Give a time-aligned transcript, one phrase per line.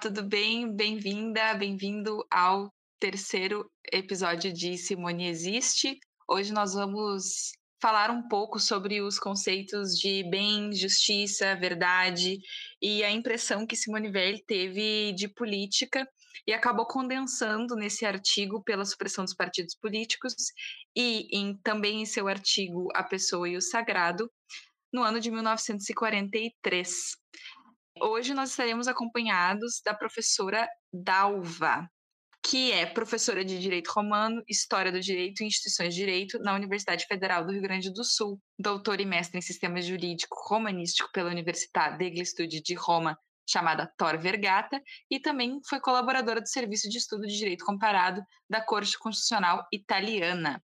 [0.00, 0.74] Tudo bem?
[0.74, 5.98] Bem-vinda, bem-vindo ao terceiro episódio de Simone Existe.
[6.26, 12.38] Hoje nós vamos falar um pouco sobre os conceitos de bem, justiça, verdade
[12.80, 16.08] e a impressão que Simone Weil teve de política
[16.46, 20.34] e acabou condensando nesse artigo pela supressão dos partidos políticos
[20.96, 24.32] e em, também em seu artigo A Pessoa e o Sagrado,
[24.90, 27.20] no ano de 1943.
[28.02, 31.86] Hoje nós estaremos acompanhados da professora Dalva,
[32.42, 37.04] que é professora de Direito Romano, História do Direito e Instituições de Direito na Universidade
[37.06, 41.98] Federal do Rio Grande do Sul, doutora e mestre em Sistema Jurídico Romanístico pela Universidade
[41.98, 47.26] degli Studi de Roma, chamada Tor Vergata, e também foi colaboradora do Serviço de Estudo
[47.26, 50.62] de Direito Comparado da Corte Constitucional Italiana.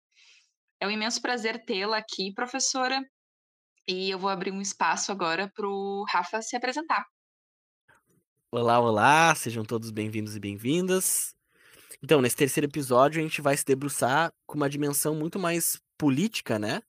[0.80, 3.00] É um imenso prazer tê-la aqui, professora,
[3.88, 7.06] e eu vou abrir um espaço agora para o Rafa se apresentar.
[8.52, 11.36] Olá, olá, sejam todos bem-vindos e bem-vindas.
[12.02, 16.58] Então, nesse terceiro episódio, a gente vai se debruçar com uma dimensão muito mais política,
[16.58, 16.82] né?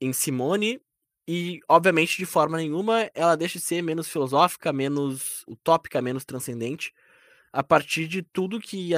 [0.00, 0.80] Em Simone,
[1.26, 6.94] e, obviamente, de forma nenhuma, ela deixa de ser menos filosófica, menos utópica, menos transcendente,
[7.52, 8.90] a partir de tudo que.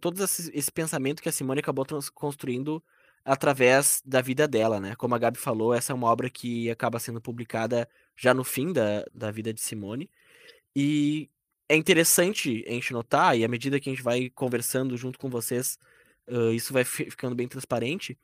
[0.00, 2.82] todo esse pensamento que a Simone acabou construindo
[3.24, 4.96] através da vida dela, né?
[4.96, 8.72] Como a Gabi falou, essa é uma obra que acaba sendo publicada já no fim
[8.72, 10.10] da, da vida de Simone.
[10.74, 11.30] E
[11.72, 15.30] é interessante a gente notar, e à medida que a gente vai conversando junto com
[15.30, 15.78] vocês,
[16.28, 18.18] uh, isso vai ficando bem transparente,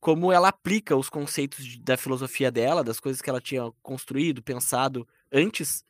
[0.00, 4.42] como ela aplica os conceitos de, da filosofia dela, das coisas que ela tinha construído,
[4.42, 5.84] pensado antes,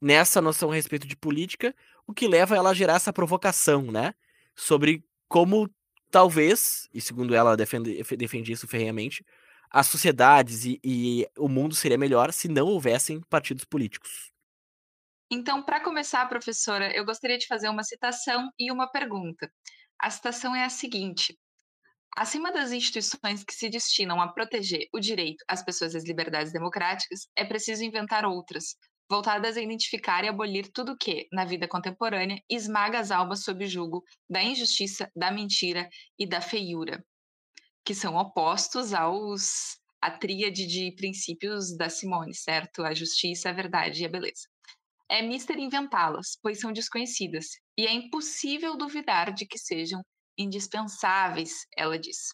[0.00, 1.74] nessa noção a respeito de política,
[2.06, 4.14] o que leva ela a gerar essa provocação, né?
[4.56, 5.68] Sobre como
[6.10, 9.22] talvez, e segundo ela defende, defende isso ferrenhamente,
[9.70, 14.33] as sociedades e, e o mundo seria melhor se não houvessem partidos políticos.
[15.30, 19.50] Então, para começar, professora, eu gostaria de fazer uma citação e uma pergunta.
[19.98, 21.36] A citação é a seguinte:
[22.16, 26.52] Acima das instituições que se destinam a proteger o direito às pessoas e às liberdades
[26.52, 28.76] democráticas, é preciso inventar outras,
[29.10, 33.68] voltadas a identificar e abolir tudo que, na vida contemporânea, esmaga as almas sob o
[33.68, 37.04] jugo da injustiça, da mentira e da feiura,
[37.84, 42.84] que são opostos aos a tríade de princípios da Simone, certo?
[42.84, 44.53] A justiça, a verdade e a beleza.
[45.10, 47.46] É mister inventá-las, pois são desconhecidas,
[47.78, 50.02] e é impossível duvidar de que sejam
[50.38, 52.28] indispensáveis, ela diz.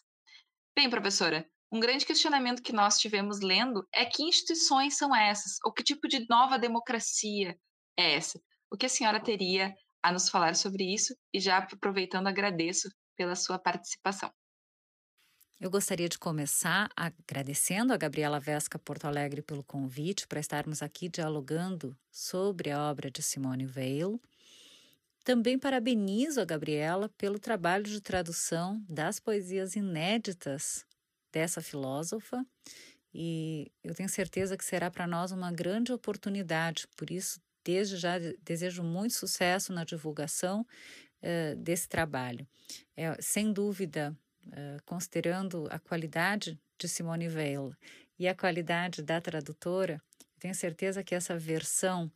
[0.75, 5.71] Bem, professora, um grande questionamento que nós tivemos lendo é que instituições são essas, ou
[5.71, 7.57] que tipo de nova democracia
[7.97, 8.41] é essa?
[8.71, 11.13] O que a senhora teria a nos falar sobre isso?
[11.33, 14.31] E já aproveitando, agradeço pela sua participação.
[15.61, 21.07] Eu gostaria de começar agradecendo a Gabriela Vesca Porto Alegre pelo convite para estarmos aqui
[21.07, 24.19] dialogando sobre a obra de Simone Weil.
[25.23, 30.83] Também parabenizo a Gabriela pelo trabalho de tradução das poesias inéditas
[31.31, 32.43] dessa filósofa
[33.13, 36.87] e eu tenho certeza que será para nós uma grande oportunidade.
[36.97, 40.65] Por isso, desde já desejo muito sucesso na divulgação
[41.21, 42.47] uh, desse trabalho.
[42.97, 44.17] É, sem dúvida,
[44.47, 47.73] uh, considerando a qualidade de Simone Weil
[48.17, 50.01] e a qualidade da tradutora,
[50.39, 52.11] tenho certeza que essa versão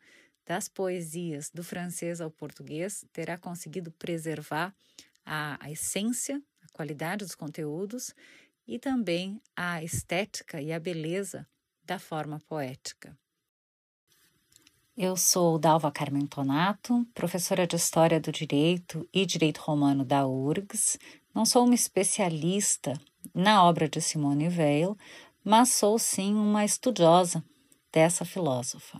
[0.45, 4.73] das poesias do francês ao português terá conseguido preservar
[5.25, 8.13] a, a essência, a qualidade dos conteúdos
[8.67, 11.47] e também a estética e a beleza
[11.83, 13.17] da forma poética.
[14.97, 20.97] Eu sou Dalva Carmen Tonato, professora de História do Direito e Direito Romano da URGS.
[21.35, 22.99] Não sou uma especialista
[23.33, 24.97] na obra de Simone Weil,
[25.43, 27.43] mas sou sim uma estudiosa
[27.91, 28.99] dessa filósofa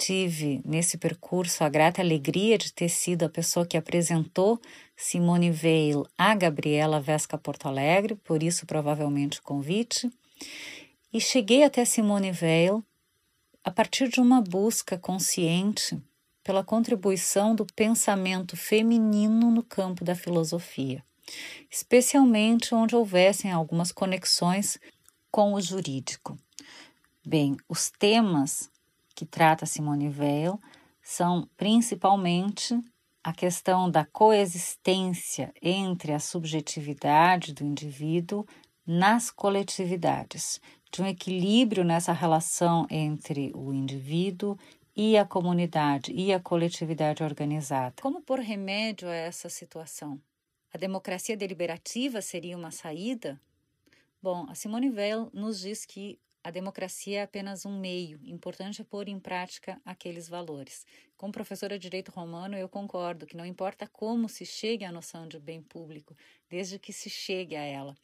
[0.00, 4.58] tive nesse percurso a grata alegria de ter sido a pessoa que apresentou
[4.96, 10.10] Simone Weil a Gabriela Vesca Porto Alegre, por isso provavelmente o convite.
[11.12, 12.82] E cheguei até Simone Weil
[13.62, 16.00] a partir de uma busca consciente
[16.42, 21.04] pela contribuição do pensamento feminino no campo da filosofia,
[21.70, 24.78] especialmente onde houvessem algumas conexões
[25.30, 26.36] com o jurídico.
[27.26, 28.70] Bem, os temas
[29.14, 30.58] que trata Simone Weil
[31.02, 32.78] são principalmente
[33.22, 38.46] a questão da coexistência entre a subjetividade do indivíduo
[38.86, 40.60] nas coletividades,
[40.90, 44.58] de um equilíbrio nessa relação entre o indivíduo
[44.96, 47.94] e a comunidade e a coletividade organizada.
[48.00, 50.20] Como pôr remédio a essa situação?
[50.72, 53.40] A democracia deliberativa seria uma saída?
[54.22, 58.84] Bom, a Simone Weil nos diz que a democracia é apenas um meio, importante é
[58.84, 60.86] pôr em prática aqueles valores.
[61.16, 65.28] Como professora de direito romano, eu concordo que não importa como se chegue à noção
[65.28, 66.16] de bem público,
[66.48, 67.94] desde que se chegue a ela.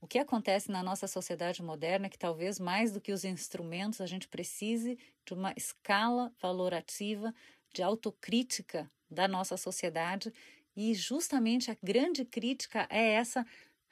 [0.00, 4.00] O que acontece na nossa sociedade moderna é que talvez mais do que os instrumentos,
[4.00, 7.32] a gente precise de uma escala valorativa
[7.72, 10.32] de autocrítica da nossa sociedade
[10.76, 13.46] e justamente a grande crítica é essa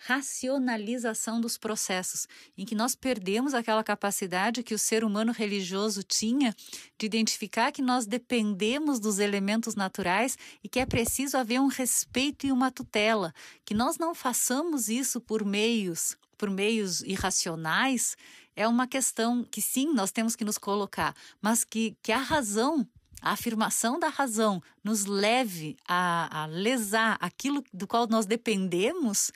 [0.04, 2.26] racionalização dos processos,
[2.58, 6.54] em que nós perdemos aquela capacidade que o ser humano religioso tinha
[6.98, 12.46] de identificar que nós dependemos dos elementos naturais e que é preciso haver um respeito
[12.46, 13.32] e uma tutela,
[13.64, 18.16] que nós não façamos isso por meios, por meios irracionais,
[18.56, 22.86] é uma questão que sim, nós temos que nos colocar, mas que, que a razão
[23.22, 29.32] a afirmação da razão nos leve a, a lesar aquilo do qual nós dependemos,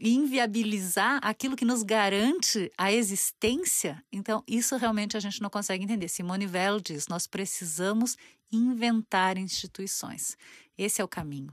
[0.00, 5.82] e inviabilizar aquilo que nos garante a existência, então isso realmente a gente não consegue
[5.82, 6.06] entender.
[6.06, 8.16] Simone Weil diz: nós precisamos
[8.52, 10.36] inventar instituições.
[10.76, 11.52] Esse é o caminho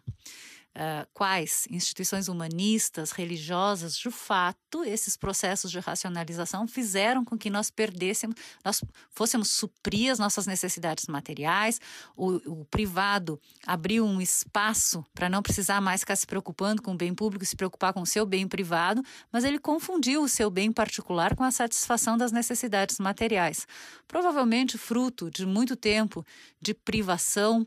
[0.76, 7.72] uh, quais instituições humanistas, religiosas, de fato, esses processos de racionalização fizeram com que nós
[7.72, 11.80] perdêssemos, nós fôssemos suprir as nossas necessidades materiais,
[12.16, 16.98] o, o privado abriu um espaço para não precisar mais ficar se preocupando com o
[16.98, 19.02] bem público, se preocupar com o seu bem privado,
[19.32, 23.68] mas ele confundiu o seu bem particular com a satisfação das necessidades materiais.
[24.08, 26.26] Provavelmente fruto de muito tempo
[26.62, 27.62] de privação.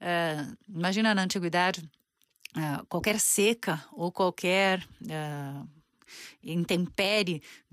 [0.00, 1.82] Uh, imagina na antiguidade,
[2.56, 5.68] uh, qualquer seca ou qualquer uh,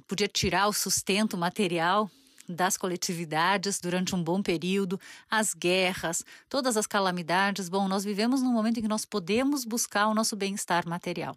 [0.07, 2.09] podia tirar o sustento material
[2.49, 4.99] das coletividades durante um bom período,
[5.29, 7.69] as guerras, todas as calamidades.
[7.69, 11.35] Bom, nós vivemos num momento em que nós podemos buscar o nosso bem-estar material,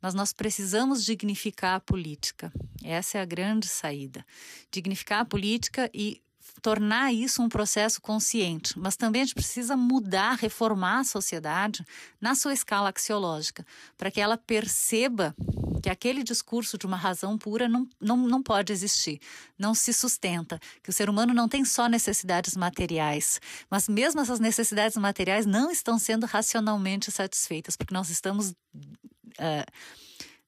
[0.00, 2.52] mas nós precisamos dignificar a política.
[2.82, 4.24] Essa é a grande saída.
[4.70, 6.22] Dignificar a política e
[6.60, 11.84] tornar isso um processo consciente, mas também a gente precisa mudar, reformar a sociedade
[12.20, 13.64] na sua escala axiológica,
[13.96, 15.34] para que ela perceba
[15.82, 19.20] que aquele discurso de uma razão pura não, não, não pode existir,
[19.58, 24.40] não se sustenta, que o ser humano não tem só necessidades materiais, mas mesmo essas
[24.40, 28.50] necessidades materiais não estão sendo racionalmente satisfeitas, porque nós estamos.
[28.50, 29.66] Uh,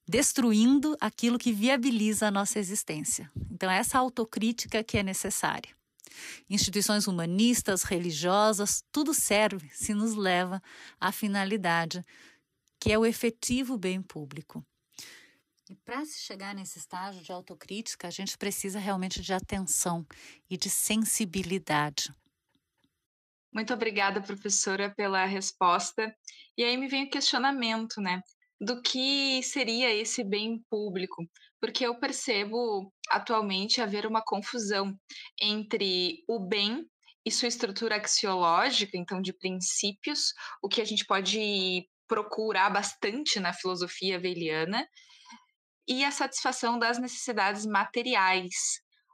[0.07, 3.29] destruindo aquilo que viabiliza a nossa existência.
[3.51, 5.69] Então, essa autocrítica que é necessária
[6.49, 10.61] instituições humanistas, religiosas, tudo serve se nos leva
[10.99, 12.05] à finalidade,
[12.79, 14.65] que é o efetivo bem público.
[15.69, 20.05] E para se chegar nesse estágio de autocrítica, a gente precisa realmente de atenção
[20.49, 22.11] e de sensibilidade.
[23.53, 26.15] Muito obrigada, professora, pela resposta.
[26.57, 28.21] E aí me vem o questionamento, né?
[28.59, 31.23] Do que seria esse bem público?
[31.59, 34.93] Porque eu percebo atualmente haver uma confusão
[35.39, 36.85] entre o bem
[37.25, 40.33] e sua estrutura axiológica, então de princípios,
[40.63, 44.87] o que a gente pode procurar bastante na filosofia veliana,
[45.87, 48.53] e a satisfação das necessidades materiais,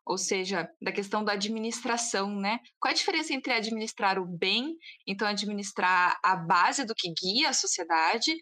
[0.06, 2.60] ou seja, da questão da administração, né?
[2.80, 4.76] Qual é a diferença entre administrar o bem,
[5.08, 8.36] então administrar a base do que guia a sociedade,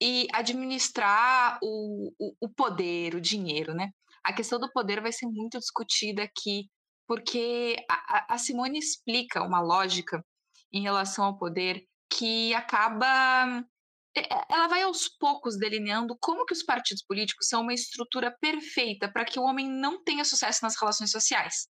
[0.00, 3.90] e administrar o, o, o, poder, o dinheiro, né?
[4.24, 6.68] A questão do poder vai ser muito discutida aqui,
[7.06, 10.24] porque a, a Simone explica uma lógica
[10.72, 13.64] em relação ao poder que acaba
[14.16, 18.34] é, é, ela vai aos poucos delineando como que os partidos políticos são uma estrutura
[18.40, 21.68] perfeita para que o homem não tenha sucesso nas relações sociais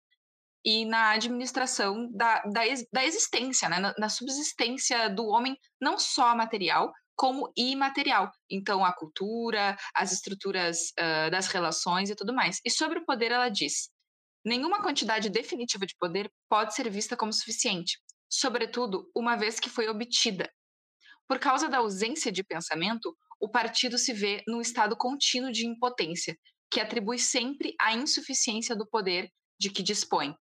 [0.64, 3.78] e na administração da, da, da existência, né?
[3.78, 8.30] na, na subsistência do homem, não só material, como imaterial.
[8.48, 12.60] Então, a cultura, as estruturas uh, das relações e tudo mais.
[12.64, 13.90] E sobre o poder, ela diz:
[14.44, 17.98] nenhuma quantidade definitiva de poder pode ser vista como suficiente,
[18.30, 20.48] sobretudo uma vez que foi obtida.
[21.26, 26.38] Por causa da ausência de pensamento, o partido se vê num estado contínuo de impotência,
[26.70, 30.34] que atribui sempre a insuficiência do poder de que dispõe.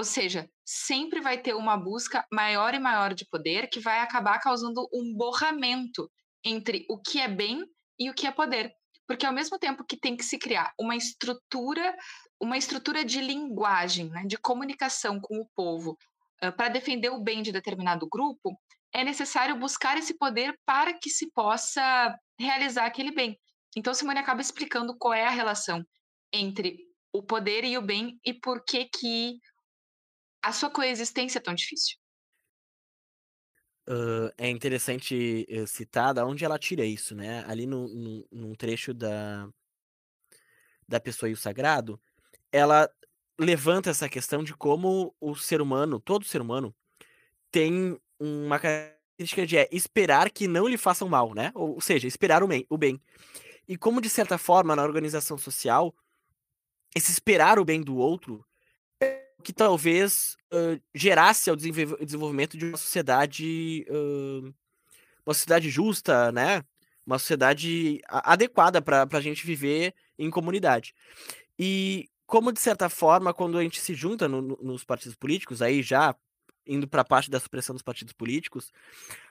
[0.00, 4.40] Ou seja, sempre vai ter uma busca maior e maior de poder que vai acabar
[4.40, 6.10] causando um borramento
[6.42, 7.62] entre o que é bem
[7.98, 8.72] e o que é poder.
[9.06, 11.94] Porque ao mesmo tempo que tem que se criar uma estrutura,
[12.40, 15.98] uma estrutura de linguagem, né, de comunicação com o povo,
[16.42, 18.58] uh, para defender o bem de determinado grupo,
[18.94, 23.38] é necessário buscar esse poder para que se possa realizar aquele bem.
[23.76, 25.84] Então Simone acaba explicando qual é a relação
[26.32, 26.78] entre
[27.12, 29.38] o poder e o bem e por que que
[30.42, 31.96] a sua coexistência é tão difícil.
[33.88, 37.44] Uh, é interessante uh, citar da onde ela tira isso, né?
[37.46, 39.48] Ali no, no, num trecho da,
[40.86, 42.00] da Pessoa e o Sagrado,
[42.52, 42.88] ela
[43.38, 46.74] levanta essa questão de como o ser humano, todo ser humano,
[47.50, 51.50] tem uma característica de é, esperar que não lhe façam mal, né?
[51.54, 53.00] Ou seja, esperar o bem, o bem.
[53.66, 55.94] E como, de certa forma, na organização social,
[56.94, 58.44] esse esperar o bem do outro
[59.40, 64.54] que talvez uh, gerasse ao desenvolvimento de uma sociedade uh,
[65.24, 66.64] uma sociedade justa, né?
[67.06, 70.94] Uma sociedade adequada para a gente viver em comunidade.
[71.58, 75.82] E como, de certa forma, quando a gente se junta no, nos partidos políticos, aí
[75.82, 76.14] já
[76.66, 78.72] indo para a parte da supressão dos partidos políticos,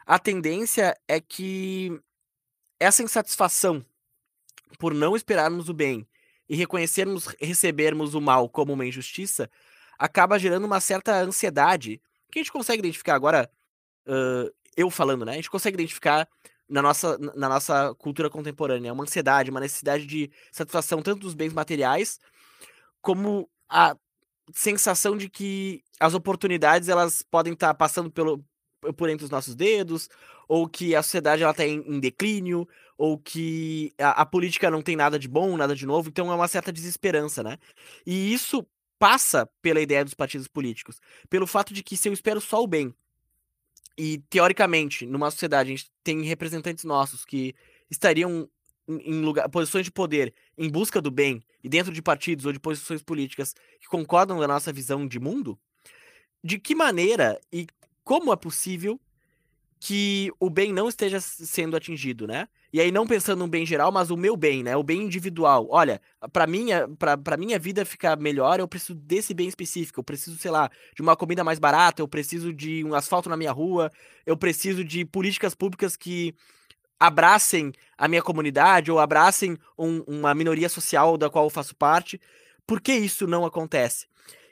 [0.05, 1.97] a tendência é que
[2.79, 3.85] essa insatisfação
[4.77, 6.07] por não esperarmos o bem
[6.47, 9.49] e reconhecermos, recebermos o mal como uma injustiça,
[9.99, 12.01] acaba gerando uma certa ansiedade
[12.31, 13.51] que a gente consegue identificar agora,
[14.07, 15.33] uh, eu falando, né?
[15.33, 16.27] A gente consegue identificar
[16.69, 21.51] na nossa, na nossa cultura contemporânea uma ansiedade, uma necessidade de satisfação tanto dos bens
[21.51, 22.19] materiais
[23.01, 23.95] como a
[24.53, 28.43] sensação de que as oportunidades elas podem estar tá passando pelo,
[28.95, 30.09] por entre os nossos dedos,
[30.47, 34.81] ou que a sociedade ela está em, em, declínio, ou que a, a, política não
[34.81, 37.57] tem nada de bom, nada de novo, então é uma certa desesperança, né?
[38.05, 38.65] E isso
[38.99, 42.67] passa pela ideia dos partidos políticos, pelo fato de que se eu espero só o
[42.67, 42.93] bem,
[43.97, 47.53] e teoricamente, numa sociedade, a gente tem representantes nossos que
[47.89, 48.49] estariam
[48.87, 52.59] em lugar, posições de poder em busca do bem e dentro de partidos ou de
[52.59, 55.59] posições políticas que concordam com a nossa visão de mundo,
[56.43, 57.67] de que maneira e
[58.03, 58.99] como é possível
[59.79, 62.47] que o bem não esteja sendo atingido, né?
[62.71, 64.77] E aí não pensando no bem geral, mas o meu bem, né?
[64.77, 65.67] O bem individual.
[65.71, 65.99] Olha,
[66.31, 69.99] para minha para minha vida ficar melhor, eu preciso desse bem específico.
[69.99, 73.37] Eu preciso, sei lá, de uma comida mais barata, eu preciso de um asfalto na
[73.37, 73.91] minha rua,
[74.25, 76.35] eu preciso de políticas públicas que
[76.99, 82.19] abracem a minha comunidade ou abracem um, uma minoria social da qual eu faço parte.
[82.67, 84.05] Por que isso não acontece?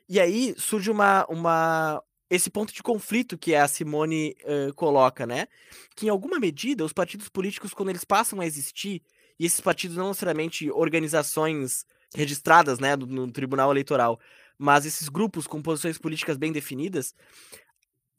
[0.09, 5.47] E aí surge uma, uma, esse ponto de conflito que a Simone uh, coloca, né?
[5.95, 9.01] Que em alguma medida os partidos políticos, quando eles passam a existir,
[9.39, 14.19] e esses partidos não necessariamente organizações registradas, né, no, no Tribunal Eleitoral,
[14.57, 17.13] mas esses grupos com posições políticas bem definidas,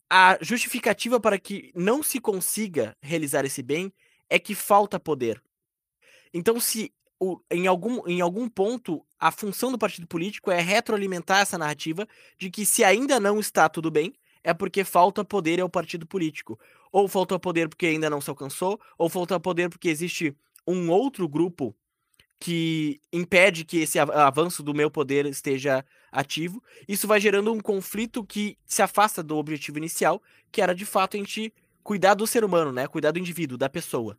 [0.09, 3.93] a justificativa para que não se consiga realizar esse bem
[4.29, 5.41] é que falta poder.
[6.33, 11.41] Então, se o, em, algum, em algum ponto, a função do partido político é retroalimentar
[11.41, 12.07] essa narrativa
[12.37, 16.57] de que se ainda não está tudo bem, é porque falta poder ao partido político.
[16.91, 20.35] Ou falta poder porque ainda não se alcançou, ou falta poder porque existe
[20.65, 21.75] um outro grupo
[22.39, 26.63] que impede que esse avanço do meu poder esteja ativo.
[26.87, 30.21] Isso vai gerando um conflito que se afasta do objetivo inicial,
[30.51, 32.87] que era de fato a gente cuidar do ser humano, né?
[32.87, 34.17] Cuidar do indivíduo, da pessoa.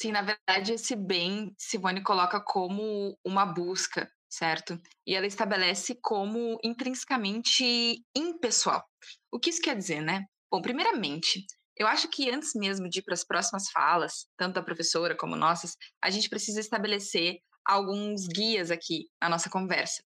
[0.00, 4.80] Sim, na verdade, esse bem Simone coloca como uma busca, certo?
[5.06, 8.84] E ela estabelece como intrinsecamente impessoal.
[9.32, 10.24] O que isso quer dizer, né?
[10.50, 11.44] Bom, primeiramente,
[11.76, 15.34] eu acho que antes mesmo de ir para as próximas falas, tanto da professora como
[15.36, 20.02] nossas, a gente precisa estabelecer alguns guias aqui na nossa conversa.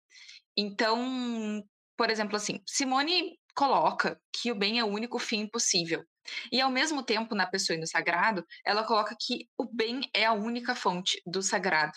[0.56, 1.62] Então,
[1.96, 6.04] por exemplo, assim, Simone coloca que o bem é o único fim possível.
[6.52, 10.24] E ao mesmo tempo, na pessoa e no sagrado, ela coloca que o bem é
[10.24, 11.96] a única fonte do sagrado.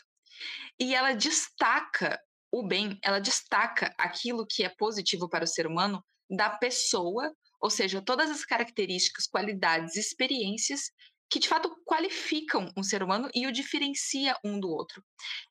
[0.80, 2.20] E ela destaca
[2.52, 7.70] o bem, ela destaca aquilo que é positivo para o ser humano da pessoa, ou
[7.70, 10.92] seja, todas as características, qualidades, experiências
[11.30, 15.04] que de fato qualificam um ser humano e o diferencia um do outro.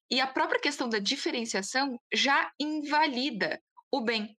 [0.08, 4.36] E a própria questão da diferenciação já invalida o bem,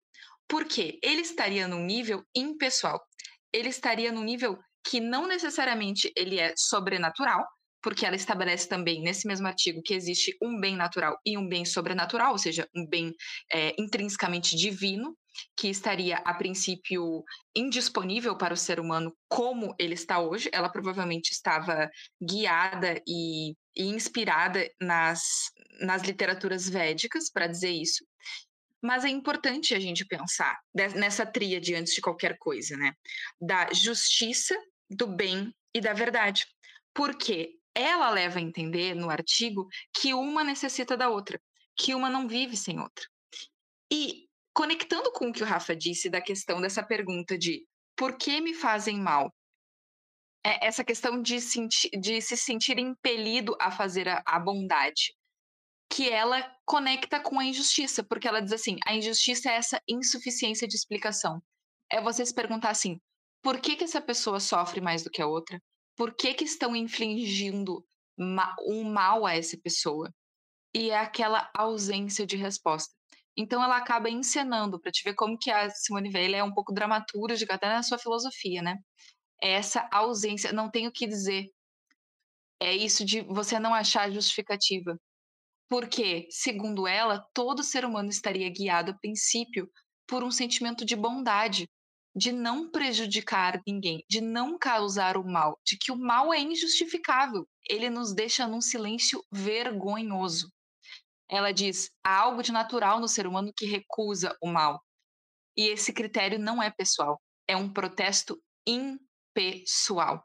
[0.52, 3.00] porque ele estaria num nível impessoal
[3.52, 7.46] ele estaria no nível que não necessariamente ele é sobrenatural,
[7.82, 11.64] porque ela estabelece também nesse mesmo artigo que existe um bem natural e um bem
[11.64, 13.12] sobrenatural, ou seja, um bem
[13.52, 15.16] é, intrinsecamente divino,
[15.56, 17.24] que estaria a princípio
[17.56, 20.48] indisponível para o ser humano como ele está hoje.
[20.52, 21.90] Ela provavelmente estava
[22.22, 25.22] guiada e, e inspirada nas,
[25.80, 28.04] nas literaturas védicas para dizer isso.
[28.82, 32.94] Mas é importante a gente pensar nessa tríade antes de qualquer coisa, né?
[33.40, 34.58] Da justiça,
[34.90, 36.44] do bem e da verdade.
[36.92, 41.40] Porque ela leva a entender no artigo que uma necessita da outra,
[41.76, 43.06] que uma não vive sem outra.
[43.90, 47.64] E conectando com o que o Rafa disse da questão dessa pergunta de
[47.96, 49.32] por que me fazem mal?
[50.44, 51.38] É essa questão de,
[52.00, 55.14] de se sentir impelido a fazer a, a bondade
[55.92, 60.66] que ela conecta com a injustiça, porque ela diz assim: a injustiça é essa insuficiência
[60.66, 61.42] de explicação.
[61.90, 62.98] É você se perguntar assim:
[63.42, 65.60] por que, que essa pessoa sofre mais do que a outra?
[65.94, 67.84] Por que, que estão infligindo
[68.66, 70.10] um mal a essa pessoa?
[70.74, 72.94] E é aquela ausência de resposta.
[73.36, 76.72] Então ela acaba encenando para te ver como que a Simone Weil é um pouco
[76.72, 78.78] dramatúrgica até na sua filosofia, né?
[79.42, 81.50] Essa ausência, não tenho o que dizer.
[82.60, 84.98] É isso de você não achar justificativa.
[85.72, 89.70] Porque, segundo ela, todo ser humano estaria guiado a princípio
[90.06, 91.66] por um sentimento de bondade,
[92.14, 97.48] de não prejudicar ninguém, de não causar o mal, de que o mal é injustificável.
[97.66, 100.52] Ele nos deixa num silêncio vergonhoso.
[101.26, 104.78] Ela diz: há algo de natural no ser humano que recusa o mal.
[105.56, 110.22] E esse critério não é pessoal, é um protesto impessoal.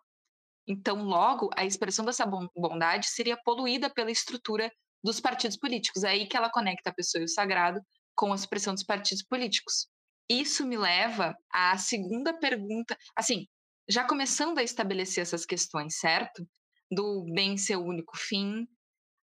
[0.67, 4.69] Então, logo, a expressão dessa bondade seria poluída pela estrutura
[5.07, 6.03] dos partidos políticos.
[6.03, 7.81] É aí que ela conecta a pessoa e o sagrado
[8.13, 9.87] com a expressão dos partidos políticos.
[10.29, 13.47] Isso me leva à segunda pergunta, assim,
[13.89, 16.45] já começando a estabelecer essas questões, certo?
[16.91, 18.67] Do bem ser o único fim,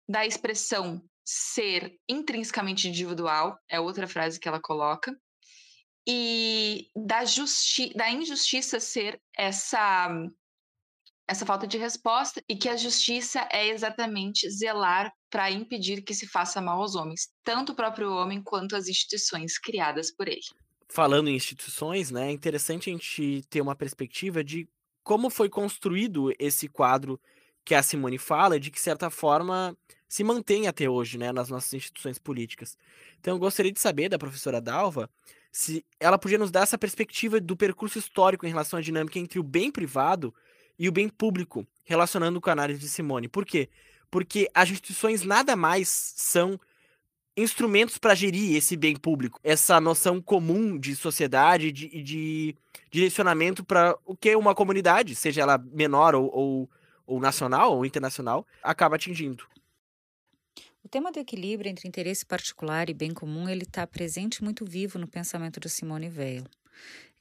[0.10, 5.14] da expressão ser intrinsecamente individual, é outra frase que ela coloca,
[6.08, 7.20] e da,
[7.94, 10.08] da injustiça ser essa
[11.28, 16.26] essa falta de resposta e que a justiça é exatamente zelar para impedir que se
[16.26, 20.40] faça mal aos homens, tanto o próprio homem quanto as instituições criadas por ele.
[20.90, 24.70] Falando em instituições, né, é interessante a gente ter uma perspectiva de
[25.04, 27.20] como foi construído esse quadro
[27.66, 31.74] que a Simone fala, de que, certa forma, se mantém até hoje né, nas nossas
[31.74, 32.78] instituições políticas.
[33.20, 35.10] Então, eu gostaria de saber da professora Dalva
[35.52, 39.40] se ela podia nos dar essa perspectiva do percurso histórico em relação à dinâmica entre
[39.40, 40.34] o bem privado
[40.78, 43.28] e o bem público, relacionando com a análise de Simone.
[43.28, 43.70] Por quê?
[44.10, 46.60] Porque as instituições nada mais são
[47.36, 52.56] instrumentos para gerir esse bem público, essa noção comum de sociedade e de, de,
[52.90, 56.70] direcionamento para o que uma comunidade, seja ela menor ou, ou,
[57.06, 59.46] ou nacional ou internacional, acaba atingindo.
[60.84, 64.98] O tema do equilíbrio entre interesse particular e bem comum ele está presente muito vivo
[64.98, 66.46] no pensamento de Simone Weil.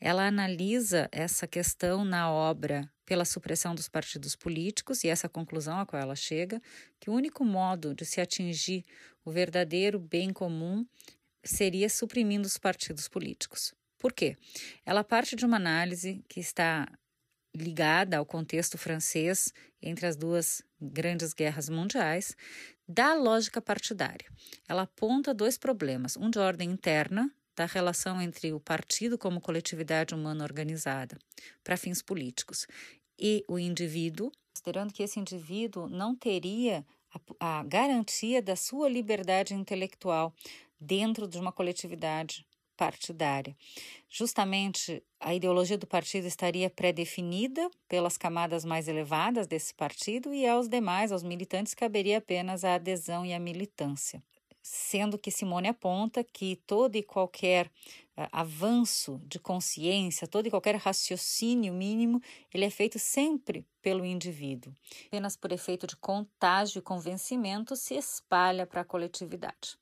[0.01, 5.87] Ela analisa essa questão na obra pela supressão dos partidos políticos e essa conclusão a
[5.87, 6.61] qual ela chega,
[7.01, 8.85] que o único modo de se atingir
[9.25, 10.87] o verdadeiro bem comum
[11.45, 13.73] seria suprimindo os partidos políticos.
[13.99, 14.37] Por quê?
[14.85, 16.87] Ela parte de uma análise que está
[17.55, 22.37] ligada ao contexto francês entre as duas grandes guerras mundiais,
[22.87, 24.31] da lógica partidária.
[24.69, 30.15] Ela aponta dois problemas: um de ordem interna, da relação entre o partido como coletividade
[30.15, 31.19] humana organizada
[31.65, 32.67] para fins políticos
[33.19, 36.85] e o indivíduo, considerando que esse indivíduo não teria
[37.41, 40.35] a, a garantia da sua liberdade intelectual
[40.79, 43.57] dentro de uma coletividade partidária.
[44.07, 50.69] Justamente a ideologia do partido estaria pré-definida pelas camadas mais elevadas desse partido e aos
[50.69, 54.23] demais, aos militantes, caberia apenas a adesão e a militância
[54.67, 60.75] sendo que Simone aponta que todo e qualquer uh, avanço de consciência, todo e qualquer
[60.75, 62.21] raciocínio mínimo,
[62.53, 64.75] ele é feito sempre pelo indivíduo.
[65.07, 69.79] Apenas por efeito de contágio e convencimento se espalha para a coletividade.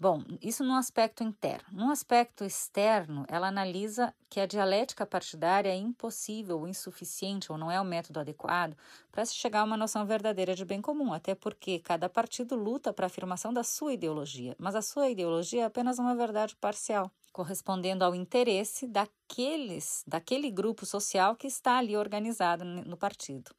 [0.00, 1.66] Bom, isso num aspecto interno.
[1.72, 7.80] Num aspecto externo, ela analisa que a dialética partidária é impossível, insuficiente ou não é
[7.80, 8.76] o método adequado
[9.10, 12.92] para se chegar a uma noção verdadeira de bem comum, até porque cada partido luta
[12.92, 17.10] para a afirmação da sua ideologia, mas a sua ideologia é apenas uma verdade parcial,
[17.32, 23.50] correspondendo ao interesse daqueles, daquele grupo social que está ali organizado no partido.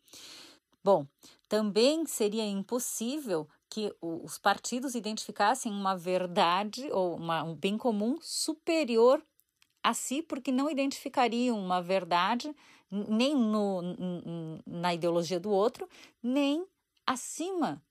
[0.81, 1.05] Bom,
[1.49, 9.23] também seria impossível que os partidos identificassem uma verdade ou uma, um bem comum superior
[9.83, 12.53] a si, porque não identificariam uma verdade
[12.91, 13.81] nem no,
[14.65, 15.87] na ideologia do outro,
[16.21, 16.65] nem
[17.05, 17.81] acima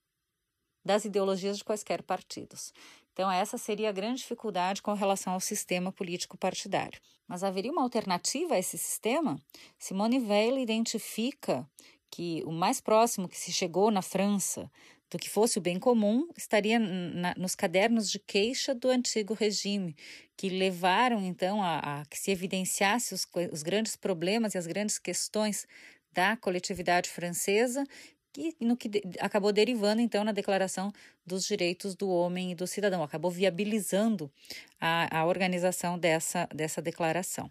[0.84, 2.72] das ideologias de quaisquer partidos.
[3.12, 7.00] Então, essa seria a grande dificuldade com relação ao sistema político partidário.
[7.26, 9.40] Mas haveria uma alternativa a esse sistema?
[9.78, 11.68] Simone Weil identifica
[12.10, 14.70] que o mais próximo que se chegou na França
[15.10, 19.96] do que fosse o bem comum estaria na, nos cadernos de queixa do antigo regime,
[20.36, 24.98] que levaram então a, a que se evidenciasse os, os grandes problemas e as grandes
[24.98, 25.66] questões
[26.12, 27.84] da coletividade francesa
[28.36, 30.92] e no que acabou derivando então na Declaração
[31.26, 34.30] dos Direitos do Homem e do Cidadão, acabou viabilizando
[34.80, 37.50] a, a organização dessa, dessa declaração.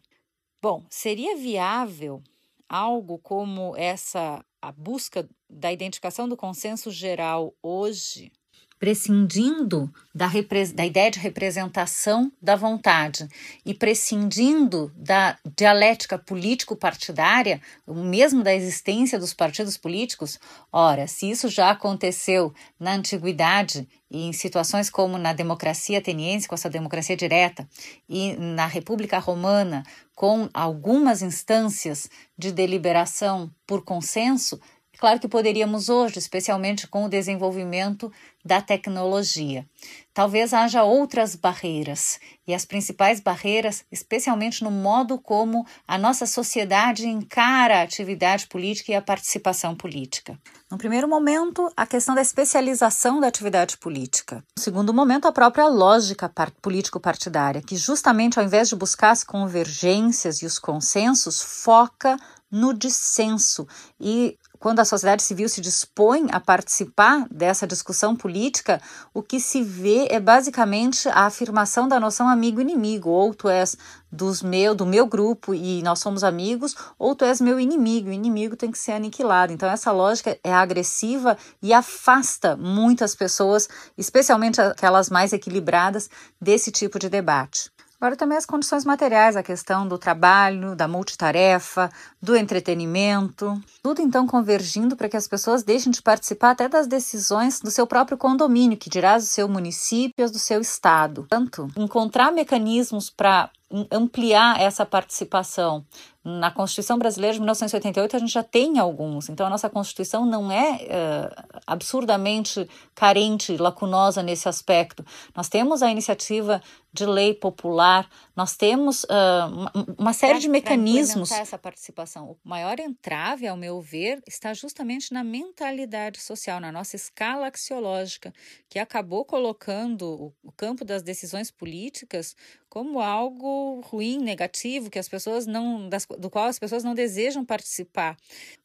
[0.61, 2.23] Bom, seria viável
[2.69, 8.31] algo como essa a busca da identificação do consenso geral hoje,
[8.79, 10.27] prescindindo da,
[10.73, 13.27] da, ideia de representação da vontade
[13.65, 20.39] e prescindindo da dialética político-partidária, mesmo da existência dos partidos políticos,
[20.71, 26.55] ora, se isso já aconteceu na antiguidade e em situações como na democracia ateniense, com
[26.55, 27.67] essa democracia direta,
[28.07, 29.83] e na República Romana,
[30.15, 34.59] com algumas instâncias de deliberação por consenso,
[34.97, 38.11] Claro que poderíamos hoje, especialmente com o desenvolvimento
[38.43, 39.67] da tecnologia.
[40.13, 47.05] Talvez haja outras barreiras, e as principais barreiras, especialmente no modo como a nossa sociedade
[47.05, 50.39] encara a atividade política e a participação política.
[50.71, 54.43] No primeiro momento, a questão da especialização da atividade política.
[54.57, 56.31] No segundo momento, a própria lógica
[56.61, 62.17] político-partidária, que justamente ao invés de buscar as convergências e os consensos, foca
[62.49, 63.67] no dissenso
[63.99, 68.81] e quando a sociedade civil se dispõe a participar dessa discussão política,
[69.13, 73.09] o que se vê é basicamente a afirmação da noção amigo-inimigo.
[73.09, 73.77] Ou tu és
[74.11, 78.09] dos meu, do meu grupo e nós somos amigos, ou tu és meu inimigo.
[78.09, 79.53] O inimigo tem que ser aniquilado.
[79.53, 83.67] Então, essa lógica é agressiva e afasta muitas pessoas,
[83.97, 86.09] especialmente aquelas mais equilibradas,
[86.41, 87.76] desse tipo de debate.
[87.99, 91.89] Agora também as condições materiais, a questão do trabalho, da multitarefa,
[92.21, 97.59] do entretenimento, tudo então convergindo para que as pessoas deixem de participar até das decisões
[97.59, 101.21] do seu próprio condomínio, que dirá do seu município, do seu estado.
[101.21, 103.49] Portanto, encontrar mecanismos para
[103.91, 105.83] ampliar essa participação.
[106.29, 110.51] Na Constituição Brasileira de 1988 a gente já tem alguns, então a nossa Constituição não
[110.51, 115.05] é uh, absurdamente carente, lacunosa nesse aspecto.
[115.33, 116.61] Nós temos a iniciativa
[116.91, 121.29] de lei popular, nós temos uh, uma, uma, série pra, de mecanismos.
[121.29, 126.73] Para essa participação, o maior entrave, ao meu ver, está justamente na mentalidade social, na
[126.73, 128.33] nossa escala axiológica,
[128.67, 132.35] que acabou colocando o, o campo das decisões políticas
[132.69, 137.45] como algo ruim, negativo, que as pessoas não, das, do qual as pessoas não desejam
[137.45, 138.17] participar,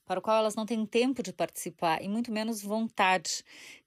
[0.07, 3.45] para o qual elas não têm tempo de participar e muito menos vontade.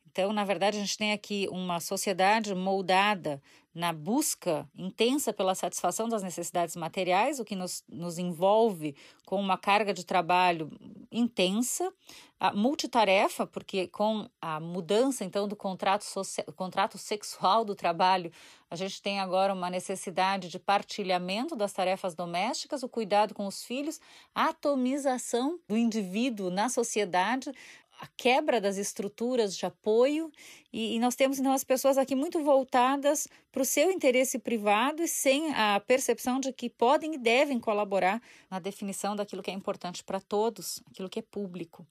[0.09, 3.41] Então, na verdade, a gente tem aqui uma sociedade moldada
[3.75, 9.57] na busca intensa pela satisfação das necessidades materiais, o que nos, nos envolve com uma
[9.57, 10.71] carga de trabalho
[11.11, 11.91] intensa,
[12.39, 16.05] a multitarefa, porque com a mudança então do contrato,
[16.55, 18.31] contrato sexual do trabalho,
[18.69, 23.63] a gente tem agora uma necessidade de partilhamento das tarefas domésticas, o cuidado com os
[23.63, 23.99] filhos,
[24.33, 27.51] a atomização do indivíduo na sociedade,
[27.99, 30.31] a quebra das estruturas de apoio
[30.71, 35.01] e, e, nós temos então as pessoas aqui muito voltadas para o seu interesse privado
[35.01, 39.53] e sem a percepção de que podem e devem colaborar na definição daquilo que é
[39.53, 41.85] importante para todos, aquilo que é público.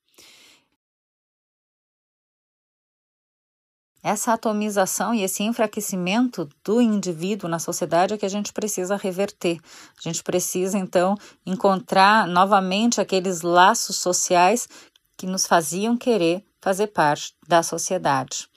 [4.05, 9.59] Essa atomização e esse enfraquecimento do indivíduo na sociedade é que a gente precisa reverter.
[9.99, 14.69] A gente precisa, então, encontrar novamente aqueles laços sociais
[15.16, 18.48] que nos faziam querer fazer parte da sociedade.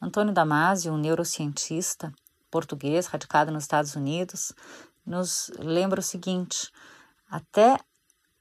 [0.00, 2.12] Antônio Damasio, um neurocientista
[2.50, 4.52] português radicado nos Estados Unidos,
[5.04, 6.70] nos lembra o seguinte:
[7.28, 7.78] até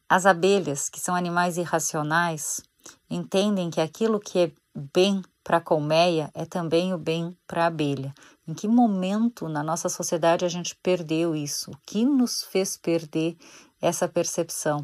[0.07, 2.61] as abelhas, que são animais irracionais,
[3.09, 4.51] entendem que aquilo que é
[4.93, 8.13] bem para a colmeia é também o bem para a abelha.
[8.47, 11.71] Em que momento na nossa sociedade a gente perdeu isso?
[11.71, 13.37] O que nos fez perder
[13.81, 14.83] essa percepção?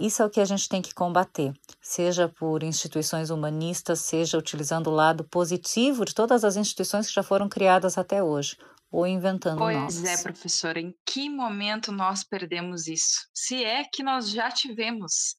[0.00, 4.86] Isso é o que a gente tem que combater, seja por instituições humanistas, seja utilizando
[4.86, 8.56] o lado positivo de todas as instituições que já foram criadas até hoje,
[8.90, 10.00] ou inventando pois novas.
[10.00, 13.28] Pois é, professora, em que momento nós perdemos isso?
[13.34, 15.36] Se é que nós já tivemos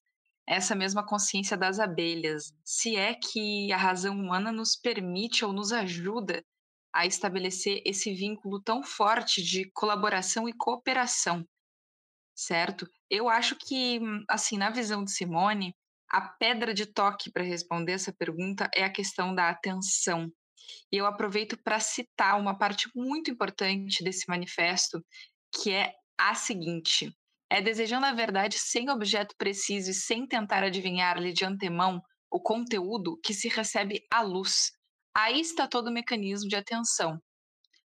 [0.48, 5.72] essa mesma consciência das abelhas, se é que a razão humana nos permite ou nos
[5.72, 6.44] ajuda
[6.94, 11.44] a estabelecer esse vínculo tão forte de colaboração e cooperação
[12.46, 12.90] certo?
[13.10, 14.00] Eu acho que,
[14.30, 15.76] assim, na visão de Simone,
[16.10, 20.30] a pedra de toque para responder essa pergunta é a questão da atenção.
[20.92, 25.04] E eu aproveito para citar uma parte muito importante desse manifesto,
[25.56, 27.12] que é a seguinte:
[27.50, 33.20] é desejando a verdade sem objeto preciso e sem tentar adivinhar-lhe de antemão o conteúdo
[33.24, 34.72] que se recebe à luz.
[35.16, 37.20] Aí está todo o mecanismo de atenção.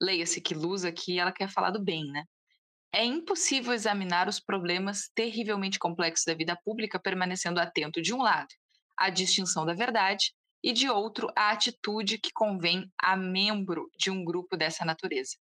[0.02, 2.24] Leia-se que luz aqui ela quer falar do bem, né?
[2.98, 8.48] É impossível examinar os problemas terrivelmente complexos da vida pública permanecendo atento, de um lado,
[8.98, 10.32] à distinção da verdade
[10.64, 15.36] e, de outro, à atitude que convém a membro de um grupo dessa natureza.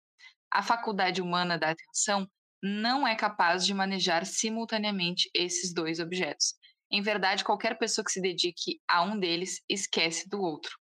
[0.53, 2.29] A faculdade humana da atenção
[2.61, 6.55] não é capaz de manejar simultaneamente esses dois objetos.
[6.91, 10.77] Em verdade, qualquer pessoa que se dedique a um deles esquece do outro.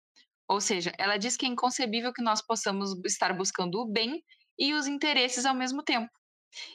[0.48, 4.24] Ou seja, ela diz que é inconcebível que nós possamos estar buscando o bem
[4.58, 6.10] e os interesses ao mesmo tempo.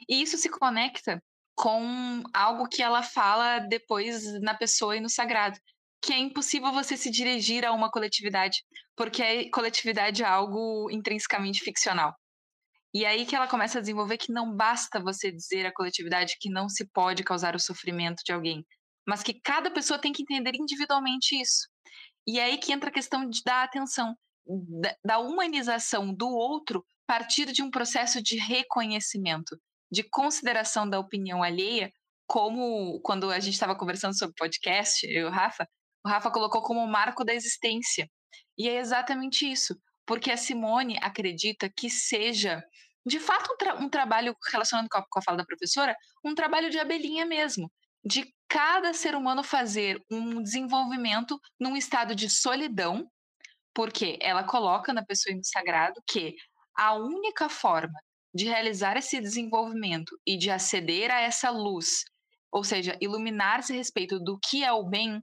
[0.08, 1.22] E isso se conecta
[1.54, 5.58] com algo que ela fala depois na pessoa e no sagrado,
[6.02, 8.62] que é impossível você se dirigir a uma coletividade,
[8.94, 12.14] porque a coletividade é algo intrinsecamente ficcional.
[12.94, 16.50] E aí que ela começa a desenvolver que não basta você dizer à coletividade que
[16.50, 18.64] não se pode causar o sofrimento de alguém,
[19.06, 21.68] mas que cada pessoa tem que entender individualmente isso.
[22.26, 24.16] E é aí que entra a questão de dar atenção,
[25.04, 29.58] da humanização do outro partir de um processo de reconhecimento,
[29.90, 31.92] de consideração da opinião alheia,
[32.26, 35.68] como quando a gente estava conversando sobre podcast, eu e o Rafa,
[36.04, 38.08] o Rafa colocou como marco da existência.
[38.58, 42.64] E é exatamente isso, porque a Simone acredita que seja,
[43.04, 46.34] de fato, um, tra um trabalho, relacionando com a, com a fala da professora, um
[46.34, 47.70] trabalho de abelhinha mesmo,
[48.04, 53.08] de cada ser humano fazer um desenvolvimento num estado de solidão,
[53.76, 56.34] porque ela coloca na pessoa e no sagrado que
[56.74, 58.00] a única forma
[58.34, 62.04] de realizar esse desenvolvimento e de aceder a essa luz,
[62.50, 65.22] ou seja, iluminar-se a respeito do que é o bem,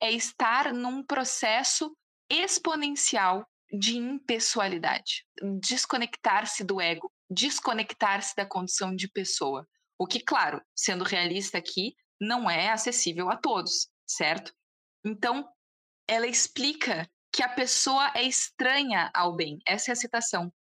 [0.00, 1.94] é estar num processo
[2.30, 5.26] exponencial de impessoalidade,
[5.60, 9.68] desconectar-se do ego, desconectar-se da condição de pessoa.
[9.98, 14.54] O que, claro, sendo realista aqui, não é acessível a todos, certo?
[15.04, 15.46] Então,
[16.08, 19.58] ela explica que a pessoa é estranha ao bem.
[19.66, 20.52] Essa é a citação.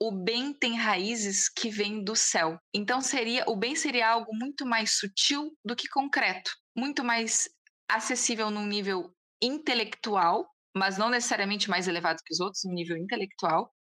[0.00, 2.58] O bem tem raízes que vêm do céu.
[2.74, 7.48] Então seria, o bem seria algo muito mais sutil do que concreto, muito mais
[7.88, 13.72] acessível num nível intelectual, mas não necessariamente mais elevado que os outros, no nível intelectual,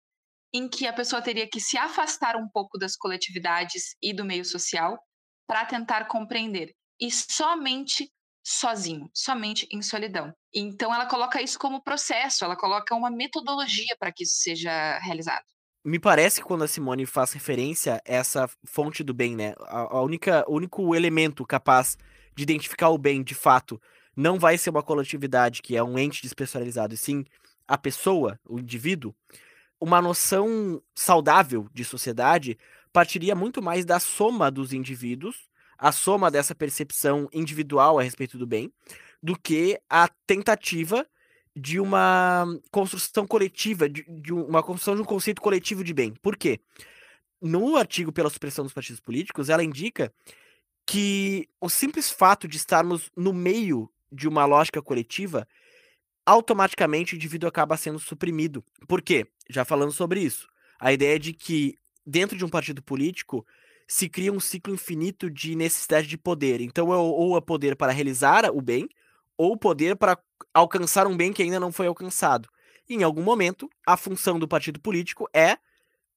[0.55, 4.45] em que a pessoa teria que se afastar um pouco das coletividades e do meio
[4.45, 4.99] social
[5.47, 10.35] para tentar compreender e somente sozinho, somente em solidão.
[10.53, 15.45] Então ela coloca isso como processo, ela coloca uma metodologia para que isso seja realizado.
[15.85, 19.55] Me parece que quando a Simone faz referência a essa fonte do bem, né?
[19.63, 21.97] A, a única, o único elemento capaz
[22.37, 23.81] de identificar o bem de fato
[24.17, 27.25] não vai ser uma coletividade que é um ente despessoalizado, e sim
[27.67, 29.15] a pessoa, o indivíduo.
[29.81, 32.59] Uma noção saudável de sociedade
[32.93, 35.49] partiria muito mais da soma dos indivíduos
[35.83, 38.73] a soma dessa percepção individual a respeito do bem,
[39.21, 41.05] do que a tentativa
[41.57, 46.15] de uma construção coletiva, de, de, uma construção de um conceito coletivo de bem.
[46.23, 46.61] Por quê?
[47.41, 50.15] No artigo pela supressão dos partidos políticos, ela indica
[50.87, 55.49] que o simples fato de estarmos no meio de uma lógica coletiva,
[56.25, 58.65] automaticamente o indivíduo acaba sendo suprimido.
[58.87, 59.27] Por quê?
[59.51, 60.47] Já falando sobre isso.
[60.79, 63.45] A ideia de que dentro de um partido político
[63.87, 66.61] se cria um ciclo infinito de necessidade de poder.
[66.61, 68.89] Então, é ou é poder para realizar o bem,
[69.37, 70.19] ou poder para
[70.53, 72.49] alcançar um bem que ainda não foi alcançado.
[72.89, 75.57] E, em algum momento, a função do partido político é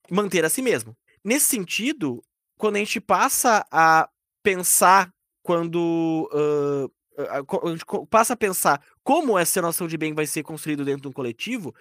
[0.10, 0.96] manter a si mesmo.
[1.24, 2.24] Nesse sentido,
[2.58, 4.10] quando a gente passa a
[4.44, 11.04] pensar, quando uh, passa a pensar como essa noção de bem vai ser construído dentro
[11.04, 11.74] de um coletivo,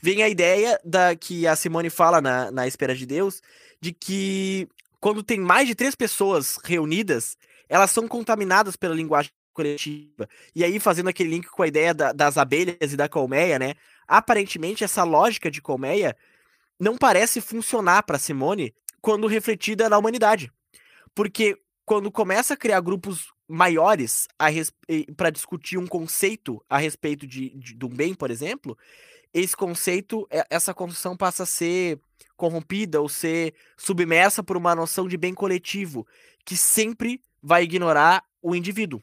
[0.00, 3.40] vem a ideia da que a Simone fala na, na Espera de Deus,
[3.80, 4.68] de que
[5.02, 7.36] quando tem mais de três pessoas reunidas,
[7.68, 10.28] elas são contaminadas pela linguagem coletiva.
[10.54, 13.74] E aí, fazendo aquele link com a ideia da, das abelhas e da colmeia, né?
[14.06, 16.16] Aparentemente, essa lógica de colmeia
[16.78, 20.52] não parece funcionar para Simone quando refletida na humanidade.
[21.16, 24.28] Porque quando começa a criar grupos maiores
[25.16, 28.78] para discutir um conceito a respeito de, de, do bem, por exemplo,
[29.34, 31.98] esse conceito, essa construção passa a ser
[32.36, 36.06] corrompida ou ser submersa por uma noção de bem coletivo
[36.44, 39.00] que sempre vai ignorar o indivíduo,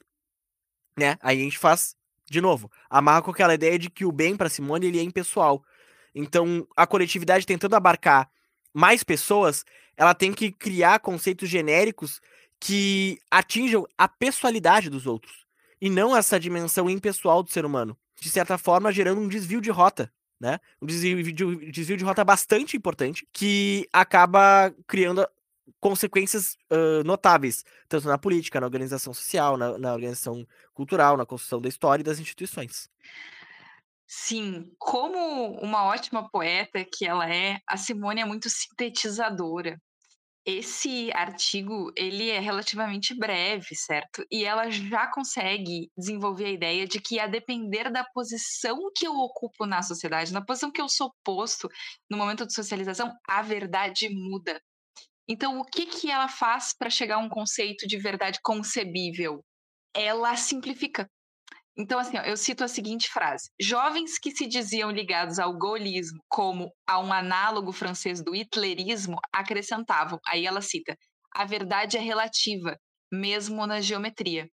[0.98, 1.18] né?
[1.22, 1.96] Aí a gente faz
[2.30, 5.64] de novo, amarra com aquela ideia de que o bem para Simone ele é impessoal.
[6.14, 8.30] Então, a coletividade tentando abarcar
[8.74, 9.66] mais pessoas,
[9.98, 12.22] ela tem que criar conceitos genéricos
[12.60, 15.46] que atinjam a pessoalidade dos outros
[15.82, 19.72] e não essa dimensão impessoal do ser humano, de certa forma gerando um desvio de
[19.72, 20.60] rota né?
[20.82, 25.28] Um desvio de, desvio de rota bastante importante que acaba criando
[25.80, 31.62] consequências uh, notáveis, tanto na política, na organização social, na, na organização cultural, na construção
[31.62, 32.90] da história e das instituições.
[34.08, 39.80] Sim, como uma ótima poeta que ela é, a Simone é muito sintetizadora.
[40.46, 44.26] Esse artigo, ele é relativamente breve, certo?
[44.32, 49.14] E ela já consegue desenvolver a ideia de que a depender da posição que eu
[49.14, 51.70] ocupo na sociedade, na posição que eu sou posto
[52.10, 54.60] no momento de socialização, a verdade muda.
[55.28, 59.46] Então, o que que ela faz para chegar a um conceito de verdade concebível?
[59.94, 61.08] Ela simplifica.
[61.78, 66.20] Então, assim, ó, eu cito a seguinte frase: Jovens que se diziam ligados ao gaullismo
[66.28, 70.98] como a um análogo francês do hitlerismo acrescentavam, aí ela cita,
[71.34, 72.78] a verdade é relativa,
[73.12, 74.50] mesmo na geometria.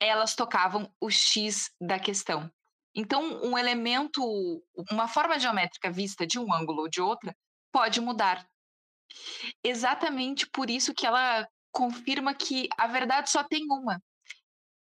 [0.00, 2.50] Elas tocavam o X da questão.
[2.94, 4.22] Então, um elemento,
[4.90, 7.34] uma forma geométrica vista de um ângulo ou de outra,
[7.72, 8.46] pode mudar.
[9.64, 14.00] Exatamente por isso que ela confirma que a verdade só tem uma,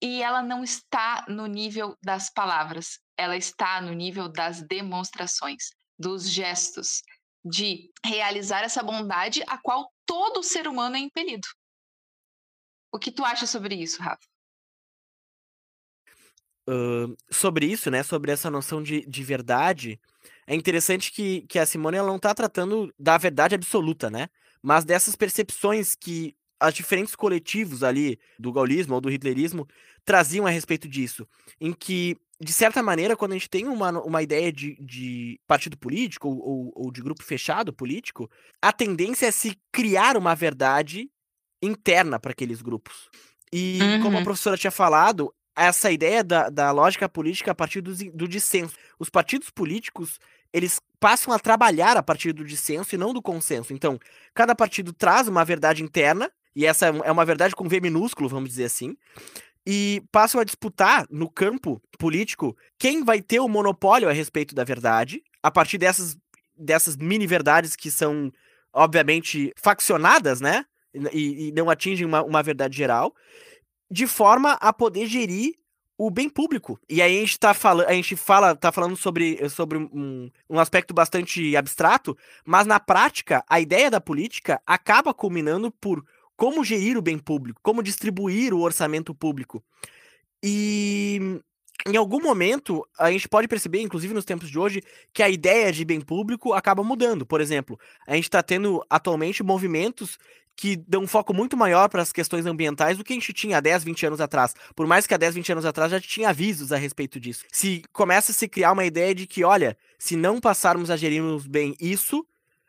[0.04, 6.30] e ela não está no nível das palavras, ela está no nível das demonstrações, dos
[6.30, 7.02] gestos,
[7.46, 11.48] de realizar essa bondade a qual todo ser humano é impelido.
[12.94, 14.28] O que tu acha sobre isso, Rafa?
[16.68, 18.04] Uh, sobre isso, né?
[18.04, 20.00] Sobre essa noção de, de verdade,
[20.46, 24.28] é interessante que, que a Simone ela não está tratando da verdade absoluta, né?
[24.62, 26.36] Mas dessas percepções que
[26.68, 29.68] os diferentes coletivos ali do gaullismo ou do hitlerismo
[30.06, 31.28] traziam a respeito disso,
[31.60, 35.78] em que, de certa maneira, quando a gente tem uma, uma ideia de, de partido
[35.78, 38.30] político ou, ou, ou de grupo fechado político,
[38.62, 41.10] a tendência é se criar uma verdade
[41.62, 43.10] interna para aqueles grupos.
[43.52, 44.02] E, uhum.
[44.02, 44.26] como a uhum.
[44.26, 48.76] professora tinha falado, essa ideia da, da lógica política a partir do, do dissenso.
[49.00, 50.20] Os partidos políticos,
[50.52, 53.74] eles passam a trabalhar a partir do dissenso e não do consenso.
[53.74, 54.00] Então,
[54.34, 58.50] cada partido traz uma verdade interna, e essa é uma verdade com V minúsculo, vamos
[58.50, 58.96] dizer assim,
[59.66, 64.64] e passam a disputar no campo político quem vai ter o monopólio a respeito da
[64.64, 66.18] verdade, a partir dessas,
[66.58, 68.32] dessas mini verdades que são,
[68.74, 70.66] obviamente, faccionadas, né?
[71.12, 73.16] E, e não atingem uma, uma verdade geral,
[73.90, 75.56] de forma a poder gerir
[75.98, 76.80] o bem público.
[76.90, 80.60] E aí a gente tá falando, a gente fala, tá falando sobre, sobre um, um
[80.60, 86.04] aspecto bastante abstrato, mas na prática, a ideia da política acaba culminando por
[86.36, 89.64] como gerir o bem público, como distribuir o orçamento público.
[90.42, 91.42] E
[91.86, 94.82] em algum momento, a gente pode perceber, inclusive nos tempos de hoje,
[95.14, 97.26] que a ideia de bem público acaba mudando.
[97.26, 100.18] Por exemplo, a gente está tendo atualmente movimentos
[100.56, 103.58] que dão um foco muito maior para as questões ambientais do que a gente tinha
[103.58, 104.54] há 10, 20 anos atrás.
[104.76, 107.44] Por mais que há 10, 20 anos atrás já tinha avisos a respeito disso.
[107.52, 111.48] Se começa a se criar uma ideia de que, olha, se não passarmos a gerirmos
[111.48, 112.26] bem isso,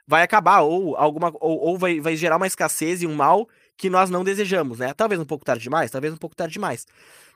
[0.06, 3.90] vai acabar, ou alguma ou, ou vai, vai gerar uma escassez e um mal que
[3.90, 4.94] nós não desejamos, né?
[4.94, 6.86] Talvez um pouco tarde demais, talvez um pouco tarde demais.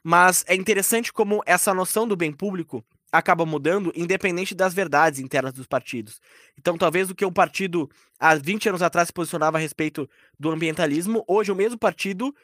[0.03, 5.53] Mas é interessante como essa noção do bem público acaba mudando independente das verdades internas
[5.55, 6.21] dos partidos.
[6.59, 10.51] Então, talvez o que um partido há 20 anos atrás se posicionava a respeito do
[10.51, 12.35] ambientalismo, hoje o mesmo partido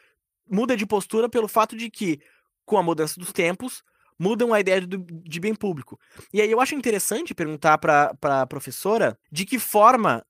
[0.49, 2.19] muda de postura pelo fato de que,
[2.65, 3.83] com a mudança dos tempos,
[4.17, 5.99] mudam a ideia de, de bem público.
[6.33, 10.25] E aí eu acho interessante perguntar para a professora de que forma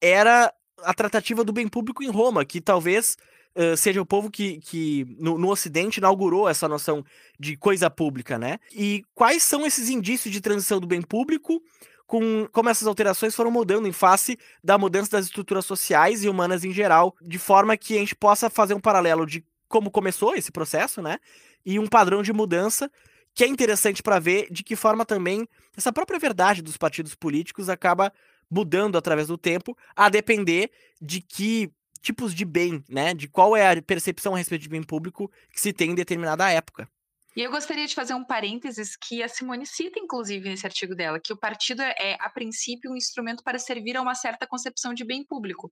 [0.00, 3.16] era a tratativa do bem público em Roma, que talvez
[3.56, 7.04] uh, seja o povo que, que no, no, Ocidente inaugurou essa noção
[7.38, 8.58] de coisa pública, né?
[8.72, 11.62] E quais são esses indícios de transição do bem público,
[12.06, 16.64] com como essas alterações foram mudando em face da mudança das estruturas sociais e humanas
[16.64, 20.52] em geral, de forma que a gente possa fazer um paralelo de como começou esse
[20.52, 21.18] processo, né?
[21.64, 22.90] E um padrão de mudança
[23.36, 25.46] que é interessante para ver de que forma também
[25.76, 28.10] essa própria verdade dos partidos políticos acaba
[28.50, 30.70] mudando através do tempo, a depender
[31.00, 31.70] de que
[32.00, 33.12] tipos de bem, né?
[33.12, 36.50] De qual é a percepção a respeito de bem público que se tem em determinada
[36.50, 36.88] época.
[37.36, 41.20] E eu gostaria de fazer um parênteses que a Simone cita, inclusive, nesse artigo dela,
[41.20, 45.04] que o partido é, a princípio, um instrumento para servir a uma certa concepção de
[45.04, 45.70] bem público.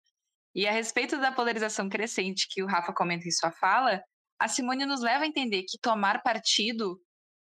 [0.54, 4.02] E a respeito da polarização crescente que o Rafa comenta em sua fala,
[4.38, 7.00] a Simone nos leva a entender que tomar partido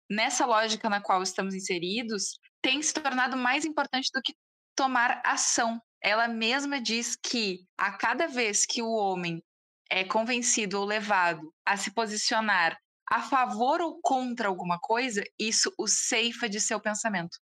[0.09, 4.33] nessa lógica na qual estamos inseridos, tem se tornado mais importante do que
[4.75, 5.81] tomar ação.
[6.01, 9.43] Ela mesma diz que a cada vez que o homem
[9.89, 12.77] é convencido ou levado a se posicionar
[13.09, 17.37] a favor ou contra alguma coisa, isso o ceifa de seu pensamento.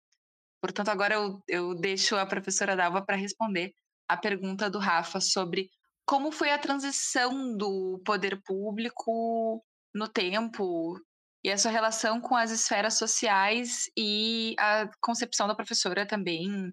[0.60, 3.74] Portanto, agora eu, eu deixo a professora Dalva para responder
[4.08, 5.69] a pergunta do Rafa sobre
[6.06, 11.00] como foi a transição do poder público no tempo,
[11.43, 16.71] e a sua relação com as esferas sociais e a concepção da professora também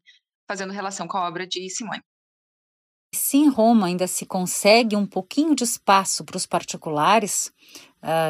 [0.48, 2.02] fazendo relação com a obra de Simone.
[3.14, 7.52] Se em Roma ainda se consegue um pouquinho de espaço para os particulares,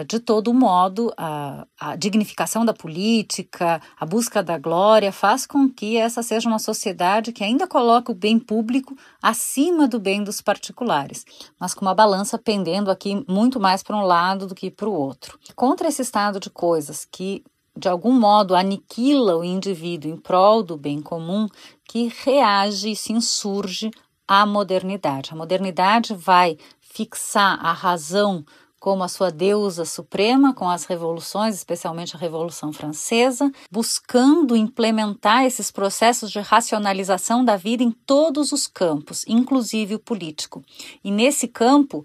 [0.07, 5.97] de todo modo, a, a, dignificação da política, a busca da glória, faz com que
[5.97, 11.25] essa seja uma sociedade que ainda coloca o bem público acima do bem dos particulares,
[11.61, 14.93] mas com uma balança pendendo aqui muito mais para um lado do que para o
[14.93, 15.39] outro.
[15.55, 17.45] Contra esse estado de coisas que
[17.77, 21.47] de algum modo aniquila o indivíduo em prol do bem comum,
[21.85, 23.91] que reage e se insurge
[24.27, 25.31] a modernidade.
[25.33, 28.45] A modernidade vai fixar a razão
[28.79, 35.71] como a sua deusa suprema com as revoluções, especialmente a Revolução Francesa, buscando implementar esses
[35.71, 40.65] processos de racionalização da vida em todos os campos, inclusive o político.
[41.03, 42.05] E nesse campo,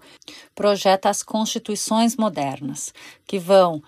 [0.54, 2.92] projeta as constituições modernas,
[3.26, 3.82] que vão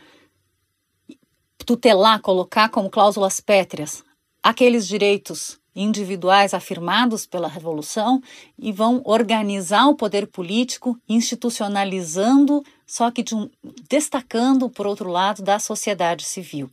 [1.64, 4.04] tutelar, colocar como cláusulas pétreas
[4.42, 8.22] aqueles direitos individuais afirmados pela Revolução
[8.58, 13.48] e vão organizar o poder político, institucionalizando, só que um,
[13.88, 16.70] destacando, por outro lado, da sociedade civil.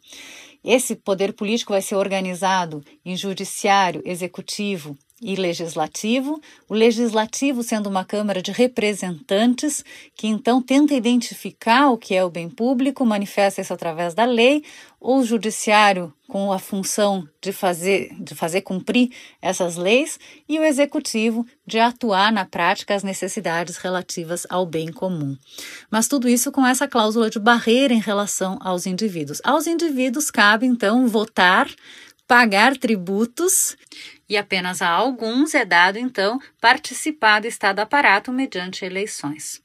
[0.63, 8.03] Esse poder político vai ser organizado em judiciário, executivo e legislativo, o legislativo sendo uma
[8.03, 9.83] Câmara de representantes
[10.15, 14.63] que então tenta identificar o que é o bem público, manifesta isso através da lei,
[14.99, 19.09] ou o judiciário com a função de fazer, de fazer cumprir
[19.41, 25.37] essas leis, e o executivo de atuar na prática as necessidades relativas ao bem comum.
[25.89, 29.41] Mas tudo isso com essa cláusula de barreira em relação aos indivíduos.
[29.43, 31.67] Aos indivíduos cabe então votar
[32.27, 33.75] pagar tributos
[34.33, 39.61] e apenas a alguns é dado, então, participar do Estado aparato mediante eleições.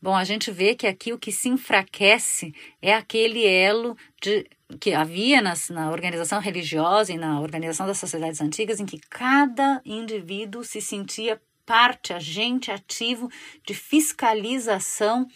[0.00, 4.46] Bom, a gente vê que aqui o que se enfraquece é aquele elo de,
[4.78, 9.80] que havia nas, na organização religiosa e na organização das sociedades antigas, em que cada
[9.82, 13.30] indivíduo se sentia parte, agente ativo
[13.66, 15.26] de fiscalização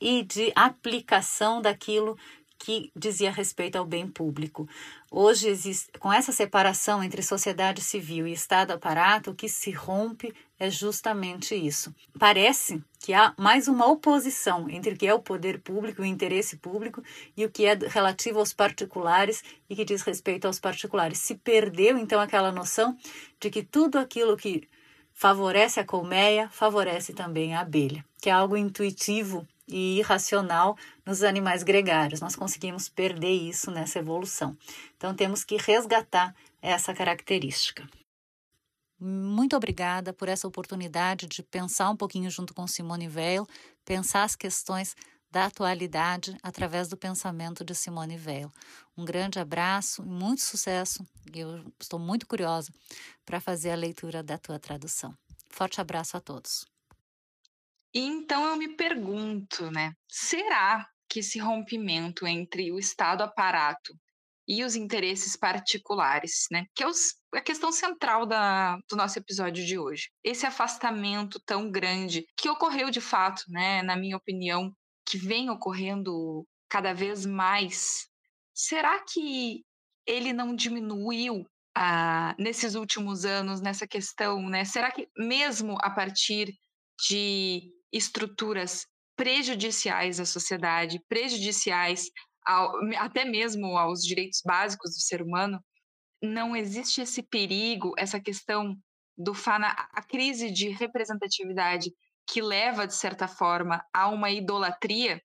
[0.00, 2.18] e de aplicação daquilo
[2.58, 4.68] que dizia respeito ao bem público.
[5.10, 5.52] Hoje,
[5.98, 11.54] com essa separação entre sociedade civil e Estado aparato, o que se rompe é justamente
[11.54, 11.94] isso.
[12.18, 16.56] Parece que há mais uma oposição entre o que é o poder público, o interesse
[16.56, 17.02] público,
[17.36, 21.18] e o que é relativo aos particulares e que diz respeito aos particulares.
[21.18, 22.96] Se perdeu, então, aquela noção
[23.38, 24.66] de que tudo aquilo que
[25.12, 31.62] favorece a colmeia favorece também a abelha, que é algo intuitivo e irracional nos animais
[31.62, 32.20] gregários.
[32.20, 34.56] Nós conseguimos perder isso nessa evolução.
[34.96, 37.86] Então temos que resgatar essa característica.
[38.98, 43.46] Muito obrigada por essa oportunidade de pensar um pouquinho junto com Simone Weil,
[43.84, 44.96] pensar as questões
[45.30, 48.52] da atualidade através do pensamento de Simone Weil.
[48.96, 51.04] Um grande abraço e muito sucesso.
[51.34, 52.72] Eu estou muito curiosa
[53.26, 55.12] para fazer a leitura da tua tradução.
[55.50, 56.64] Forte abraço a todos.
[57.94, 59.92] Então eu me pergunto, né?
[60.08, 63.94] Será que esse rompimento entre o Estado aparato
[64.46, 66.66] e os interesses particulares, né?
[66.74, 70.10] Que é os, a questão central da, do nosso episódio de hoje.
[70.22, 73.82] Esse afastamento tão grande que ocorreu de fato, né?
[73.82, 74.74] Na minha opinião,
[75.06, 78.08] que vem ocorrendo cada vez mais.
[78.52, 79.64] Será que
[80.06, 84.64] ele não diminuiu ah, nesses últimos anos nessa questão, né?
[84.64, 86.52] Será que mesmo a partir
[87.08, 88.86] de estruturas
[89.16, 92.10] prejudiciais à sociedade, prejudiciais
[92.44, 95.64] ao, até mesmo aos direitos básicos do ser humano,
[96.20, 98.76] não existe esse perigo, essa questão
[99.16, 101.92] do fana, a crise de representatividade
[102.26, 105.22] que leva de certa forma a uma idolatria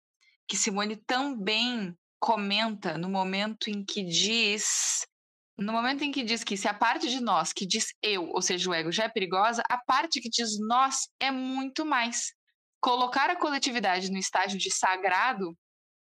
[0.48, 5.06] que Simone também comenta no momento em que diz
[5.58, 8.42] no momento em que diz que se a parte de nós que diz eu, ou
[8.42, 12.34] seja, o ego já é perigosa, a parte que diz nós é muito mais.
[12.80, 15.58] Colocar a coletividade no estágio de sagrado,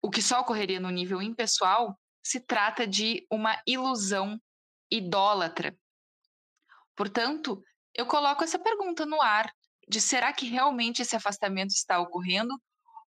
[0.02, 4.40] o que só ocorreria no nível impessoal, se trata de uma ilusão
[4.90, 5.76] idólatra.
[6.96, 7.62] Portanto,
[7.94, 9.52] eu coloco essa pergunta no ar
[9.88, 12.60] de será que realmente esse afastamento está ocorrendo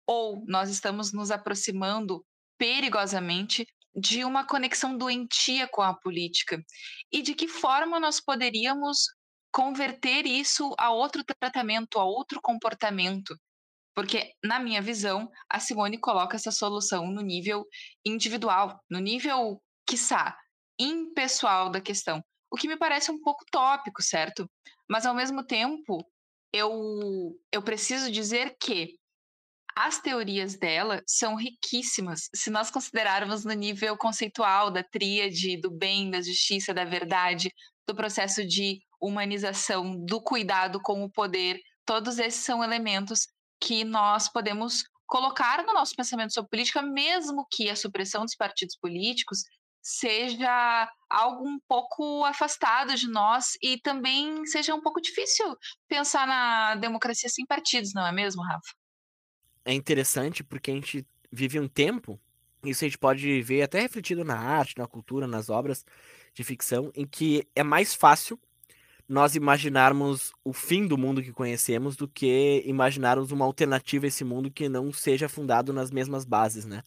[0.06, 2.24] ou nós estamos nos aproximando
[2.58, 6.62] perigosamente de uma conexão doentia com a política
[7.10, 9.06] e de que forma nós poderíamos
[9.52, 13.36] converter isso a outro tratamento, a outro comportamento,
[13.94, 17.66] porque, na minha visão, a Simone coloca essa solução no nível
[18.04, 20.36] individual, no nível, quiçá,
[20.78, 22.22] impessoal da questão.
[22.50, 24.48] O que me parece um pouco tópico, certo?
[24.88, 26.06] Mas, ao mesmo tempo,
[26.52, 28.98] eu, eu preciso dizer que
[29.74, 36.10] as teorias dela são riquíssimas se nós considerarmos no nível conceitual da tríade do bem,
[36.10, 37.50] da justiça, da verdade,
[37.86, 41.58] do processo de humanização, do cuidado com o poder.
[41.86, 43.26] Todos esses são elementos
[43.62, 48.76] que nós podemos colocar no nosso pensamento sobre política, mesmo que a supressão dos partidos
[48.76, 49.44] políticos
[49.80, 55.56] seja algo um pouco afastado de nós e também seja um pouco difícil
[55.88, 58.74] pensar na democracia sem partidos, não é mesmo, Rafa?
[59.64, 62.20] É interessante porque a gente vive um tempo,
[62.64, 65.84] isso a gente pode ver até refletido na arte, na cultura, nas obras
[66.34, 68.40] de ficção, em que é mais fácil
[69.12, 74.24] nós imaginarmos o fim do mundo que conhecemos do que imaginarmos uma alternativa a esse
[74.24, 76.82] mundo que não seja fundado nas mesmas bases, né?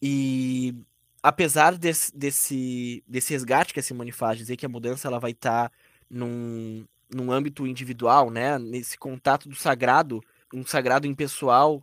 [0.00, 0.72] E
[1.20, 5.32] apesar desse, desse, desse resgate que a Simone faz, dizer que a mudança ela vai
[5.32, 5.74] estar tá
[6.08, 8.56] num, num âmbito individual, né?
[8.56, 10.22] Nesse contato do sagrado,
[10.54, 11.82] um sagrado impessoal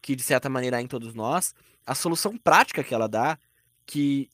[0.00, 1.52] que de certa maneira há em todos nós,
[1.84, 3.36] a solução prática que ela dá,
[3.84, 4.30] que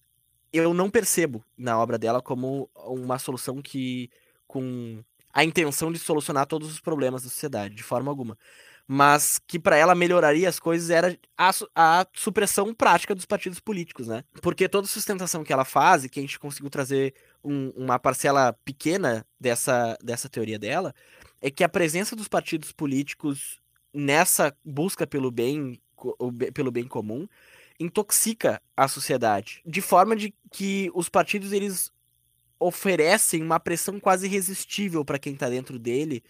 [0.53, 4.11] eu não percebo na obra dela como uma solução que
[4.47, 8.37] com a intenção de solucionar todos os problemas da sociedade, de forma alguma
[8.87, 14.07] mas que para ela melhoraria as coisas era a, a, supressão prática dos partidos políticos,
[14.07, 14.23] né?
[14.41, 18.53] Porque toda sustentação que ela faz, e que a gente conseguiu trazer um, uma parcela
[18.65, 20.95] pequena dessa, dessa teoria dela,
[21.43, 23.61] é que a presença dos partidos políticos
[23.93, 25.81] nessa busca pelo bem,
[26.55, 27.27] pelo bem comum
[27.79, 31.93] intoxica a sociedade, de forma de que os partidos eles
[32.59, 36.23] oferecem uma pressão quase irresistível para quem está dentro dele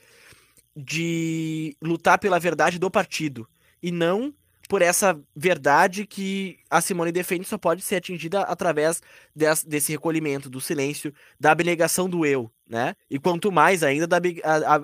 [0.75, 3.49] de lutar pela verdade do partido
[3.83, 4.35] e não
[4.69, 9.01] por essa verdade que a Simone defende só pode ser atingida através
[9.35, 12.95] desse, desse recolhimento, do silêncio, da abnegação do eu, né?
[13.09, 14.21] E quanto mais ainda da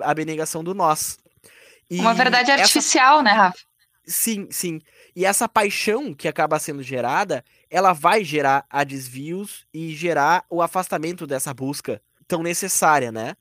[0.03, 1.17] abnegação do nós.
[1.89, 2.61] E Uma verdade essa...
[2.61, 3.59] artificial, né, Rafa?
[4.05, 4.81] Sim, sim.
[5.15, 10.61] E essa paixão que acaba sendo gerada, ela vai gerar a desvios e gerar o
[10.61, 13.35] afastamento dessa busca tão necessária, né?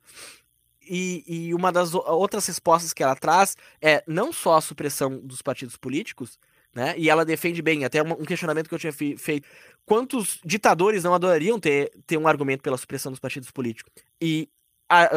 [0.83, 5.41] E, e, uma das outras respostas que ela traz é não só a supressão dos
[5.41, 6.39] partidos políticos,
[6.75, 6.95] né?
[6.97, 9.49] E ela defende bem, até um questionamento que eu tinha feito.
[9.87, 13.93] Quantos ditadores não adorariam ter, ter um argumento pela supressão dos partidos políticos?
[14.21, 14.49] E,
[14.93, 15.11] a,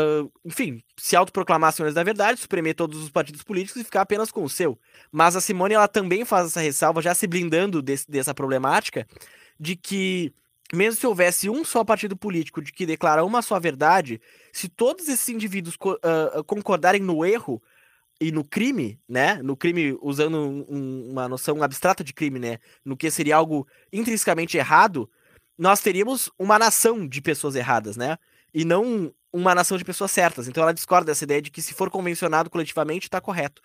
[0.45, 4.41] enfim, se autoproclamar senhores da verdade, suprimir todos os partidos políticos e ficar apenas com
[4.43, 4.79] o seu.
[5.11, 9.05] Mas a Simone, ela também faz essa ressalva, já se blindando desse, dessa problemática,
[9.59, 10.33] de que
[10.73, 14.21] mesmo se houvesse um só partido político de que declara uma só verdade,
[14.53, 17.61] se todos esses indivíduos uh, concordarem no erro
[18.19, 19.41] e no crime, né?
[19.43, 22.59] No crime, usando um, uma noção abstrata de crime, né?
[22.83, 25.09] No que seria algo intrinsecamente errado,
[25.57, 28.17] nós teríamos uma nação de pessoas erradas, né?
[28.53, 30.47] E não uma nação de pessoas certas.
[30.47, 33.61] Então ela discorda dessa ideia de que se for convencionado coletivamente, está correto.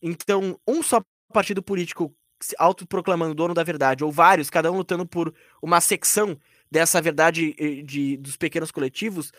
[0.00, 1.02] Então, um só
[1.32, 6.38] partido político se autoproclamando dono da verdade, ou vários, cada um lutando por uma secção
[6.70, 9.32] dessa verdade eh, de, dos pequenos coletivos,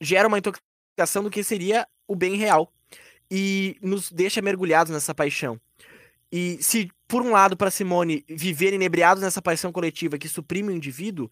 [0.00, 2.72] gera uma intoxicação do que seria o bem real
[3.30, 5.60] e nos deixa mergulhados nessa paixão.
[6.32, 10.76] E se, por um lado, para Simone, viver inebriados nessa paixão coletiva que suprime o
[10.76, 11.30] indivíduo,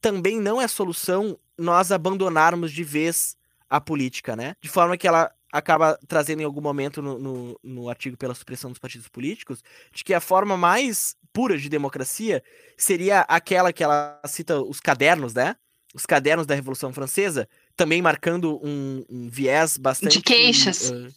[0.00, 3.36] também não é solução nós abandonarmos de vez
[3.68, 4.54] a política, né?
[4.60, 8.70] De forma que ela acaba trazendo em algum momento no, no, no, artigo pela supressão
[8.70, 12.42] dos partidos políticos, de que a forma mais pura de democracia
[12.76, 15.56] seria aquela que ela cita os cadernos, né?
[15.92, 20.18] Os cadernos da Revolução Francesa, também marcando um, um viés bastante.
[20.18, 20.90] De queixas.
[20.90, 21.08] Uh,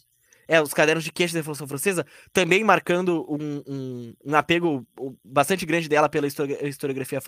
[0.48, 4.86] é, os cadernos de queixas da Revolução Francesa, também marcando um, um, um apego
[5.24, 7.20] bastante grande dela pela historiografia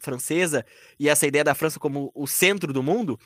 [0.00, 0.64] francesa
[0.98, 3.18] e essa ideia da França como o centro do mundo,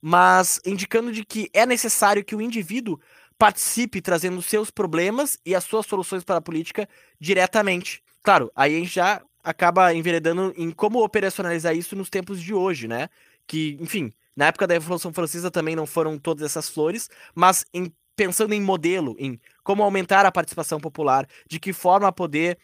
[0.00, 3.00] mas indicando de que é necessário que o indivíduo
[3.38, 6.88] participe trazendo seus problemas e as suas soluções para a política
[7.20, 8.02] diretamente.
[8.22, 12.88] Claro, aí a gente já acaba enveredando em como operacionalizar isso nos tempos de hoje,
[12.88, 13.08] né?
[13.46, 17.92] Que, enfim, na época da Revolução Francesa também não foram todas essas flores, mas em
[18.16, 22.58] pensando em modelo, em como aumentar a participação popular, de que forma poder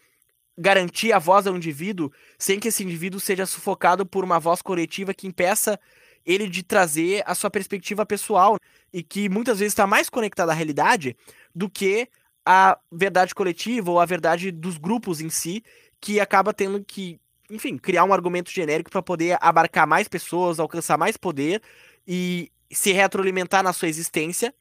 [0.57, 5.13] garantir a voz ao indivíduo sem que esse indivíduo seja sufocado por uma voz coletiva
[5.13, 5.79] que impeça
[6.25, 8.57] ele de trazer a sua perspectiva pessoal
[8.93, 11.15] e que muitas vezes está mais conectada à realidade
[11.53, 12.07] do que
[12.45, 15.63] a verdade coletiva ou a verdade dos grupos em si,
[15.99, 20.97] que acaba tendo que, enfim, criar um argumento genérico para poder abarcar mais pessoas, alcançar
[20.97, 21.61] mais poder
[22.07, 24.53] e se retroalimentar na sua existência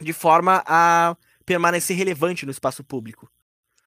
[0.00, 3.30] de forma a permanecer relevante no espaço público.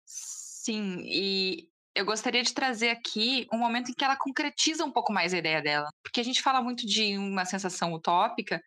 [0.06, 5.12] Sim, e eu gostaria de trazer aqui um momento em que ela concretiza um pouco
[5.12, 5.90] mais a ideia dela.
[6.02, 8.62] Porque a gente fala muito de uma sensação utópica,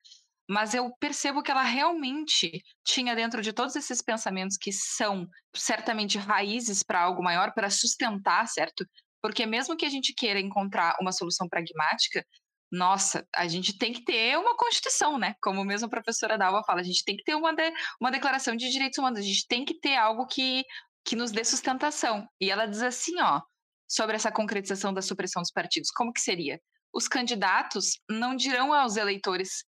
[0.49, 6.19] mas eu percebo que ela realmente tinha dentro de todos esses pensamentos que são certamente
[6.19, 8.85] raízes para algo maior, para sustentar, certo?
[9.23, 12.27] Porque mesmo que a gente queira encontrar uma solução pragmática,
[12.73, 15.35] nossa, a gente tem que ter uma Constituição, né?
[15.43, 17.71] Como mesmo a professora Dalva fala, a gente tem que ter uma, de,
[18.01, 20.65] uma Declaração de Direitos Humanos, a gente tem que ter algo que,
[21.05, 22.27] que nos dê sustentação.
[22.41, 23.43] E ela diz assim, ó,
[23.87, 26.59] sobre essa concretização da supressão dos partidos, como que seria?
[26.95, 29.65] Os candidatos não dirão aos eleitores,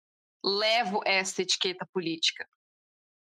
[0.44, 2.46] levo esta etiqueta política,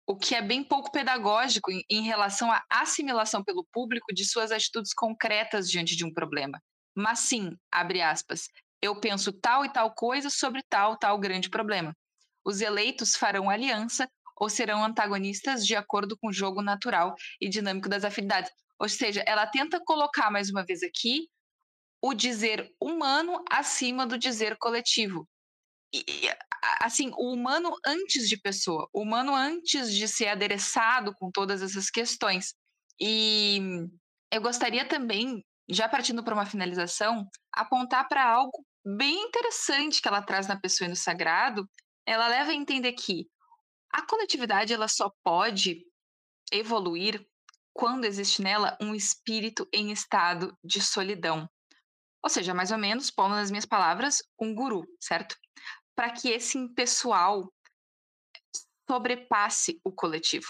[0.07, 4.51] o que é bem pouco pedagógico em, em relação à assimilação pelo público de suas
[4.51, 6.59] atitudes concretas diante de um problema.
[6.95, 8.47] Mas sim, abre aspas,
[8.82, 11.96] eu penso tal e tal coisa sobre tal, tal grande problema.
[12.44, 17.90] Os eleitos farão aliança ou serão antagonistas de acordo com o jogo natural e dinâmico
[17.90, 18.52] das afinidades.
[18.80, 21.28] Ou seja, ela tenta colocar mais uma vez aqui
[22.02, 25.28] o dizer humano acima do dizer coletivo.
[25.94, 26.04] E,
[26.80, 31.90] assim, o humano antes de pessoa, o humano antes de ser adereçado com todas essas
[31.90, 32.54] questões.
[33.02, 33.60] E
[34.32, 38.66] eu gostaria também, já partindo para uma finalização, apontar para algo
[38.96, 41.70] bem interessante que ela traz na pessoa e no sagrado.
[42.06, 43.28] Ela leva a entender que
[43.92, 45.86] a coletividade ela só pode
[46.52, 47.26] evoluir
[47.74, 51.50] quando existe nela um espírito em estado de solidão.
[52.22, 55.38] Ou seja, mais ou menos, pondo nas minhas palavras, um guru, certo?
[55.96, 57.52] Para que esse pessoal
[58.90, 60.48] sobrepasse o coletivo.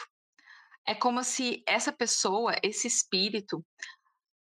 [0.88, 3.64] É como se essa pessoa, esse espírito,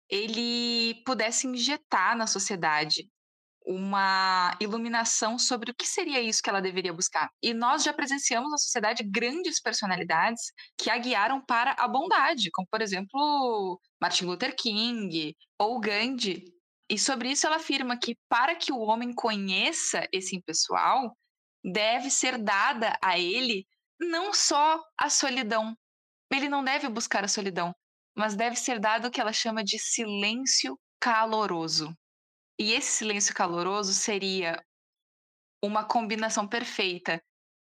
[0.09, 3.09] ele pudesse injetar na sociedade
[3.65, 7.31] uma iluminação sobre o que seria isso que ela deveria buscar.
[7.43, 12.69] E nós já presenciamos na sociedade grandes personalidades que a guiaram para a bondade, como
[12.71, 16.45] por exemplo Martin Luther King ou Gandhi.
[16.91, 21.17] E sobre isso ela afirma que para que o homem conheça esse impessoal,
[21.65, 23.67] deve ser dada a ele
[23.99, 25.75] não só a solidão.
[26.31, 27.75] Ele não deve buscar a solidão,
[28.15, 31.95] mas deve ser dado o que ela chama de silêncio caloroso.
[32.59, 34.65] E esse silêncio caloroso seria
[35.63, 37.23] uma combinação perfeita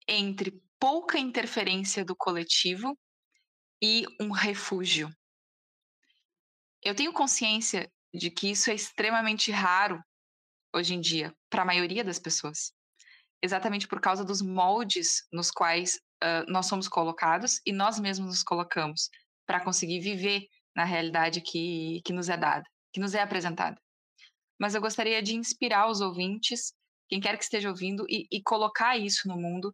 [0.07, 2.97] entre pouca interferência do coletivo
[3.82, 5.09] e um refúgio.
[6.84, 10.01] Eu tenho consciência de que isso é extremamente raro
[10.73, 12.71] hoje em dia para a maioria das pessoas,
[13.41, 18.43] exatamente por causa dos moldes nos quais uh, nós somos colocados e nós mesmos nos
[18.43, 19.09] colocamos
[19.45, 22.63] para conseguir viver na realidade que, que nos é dada,
[22.93, 23.82] que nos é apresentada
[24.60, 26.74] mas eu gostaria de inspirar os ouvintes,
[27.10, 29.74] quem quer que esteja ouvindo, e, e colocar isso no mundo,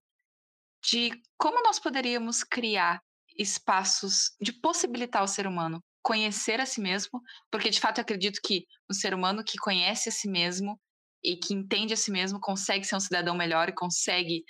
[0.83, 3.01] de como nós poderíamos criar
[3.37, 8.41] espaços de possibilitar o ser humano conhecer a si mesmo, porque de fato eu acredito
[8.43, 10.77] que o ser humano que conhece a si mesmo
[11.23, 14.43] e que entende a si mesmo consegue ser um cidadão melhor e consegue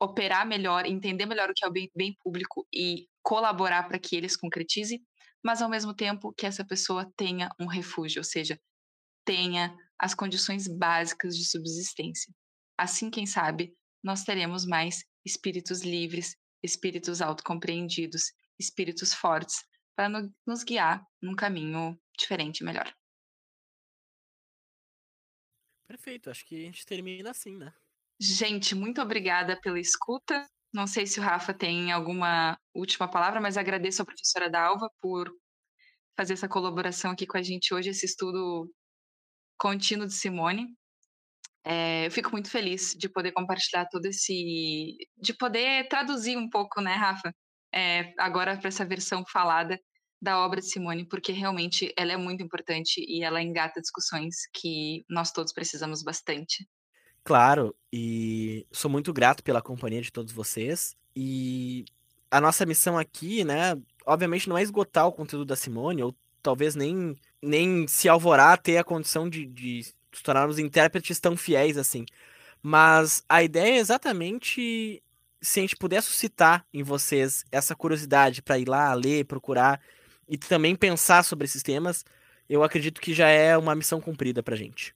[0.00, 4.14] operar melhor, entender melhor o que é o bem, bem público e colaborar para que
[4.14, 5.02] eles concretize,
[5.42, 8.58] mas ao mesmo tempo que essa pessoa tenha um refúgio, ou seja,
[9.26, 12.32] tenha as condições básicas de subsistência.
[12.78, 19.64] Assim, quem sabe, nós teremos mais espíritos livres, espíritos autocompreendidos, espíritos fortes,
[19.96, 22.94] para no, nos guiar num caminho diferente e melhor.
[25.88, 27.72] Perfeito, acho que a gente termina assim, né?
[28.20, 30.46] Gente, muito obrigada pela escuta.
[30.72, 35.30] Não sei se o Rafa tem alguma última palavra, mas agradeço à professora Dalva por
[36.16, 38.70] fazer essa colaboração aqui com a gente hoje, esse estudo
[39.58, 40.66] contínuo de Simone.
[41.64, 44.96] É, eu fico muito feliz de poder compartilhar todo esse.
[45.16, 47.34] de poder traduzir um pouco, né, Rafa?
[47.74, 49.78] É, agora para essa versão falada
[50.20, 55.04] da obra de Simone, porque realmente ela é muito importante e ela engata discussões que
[55.10, 56.66] nós todos precisamos bastante.
[57.22, 60.96] Claro, e sou muito grato pela companhia de todos vocês.
[61.14, 61.84] E
[62.30, 63.76] a nossa missão aqui, né,
[64.06, 68.78] obviamente não é esgotar o conteúdo da Simone, ou talvez nem, nem se alvorar ter
[68.78, 72.04] a condição de, de se tornarmos intérpretes tão fiéis assim.
[72.62, 75.02] Mas a ideia é exatamente
[75.40, 79.80] se a gente puder suscitar em vocês essa curiosidade para ir lá ler, procurar
[80.28, 82.04] e também pensar sobre esses temas,
[82.48, 84.95] eu acredito que já é uma missão cumprida pra gente.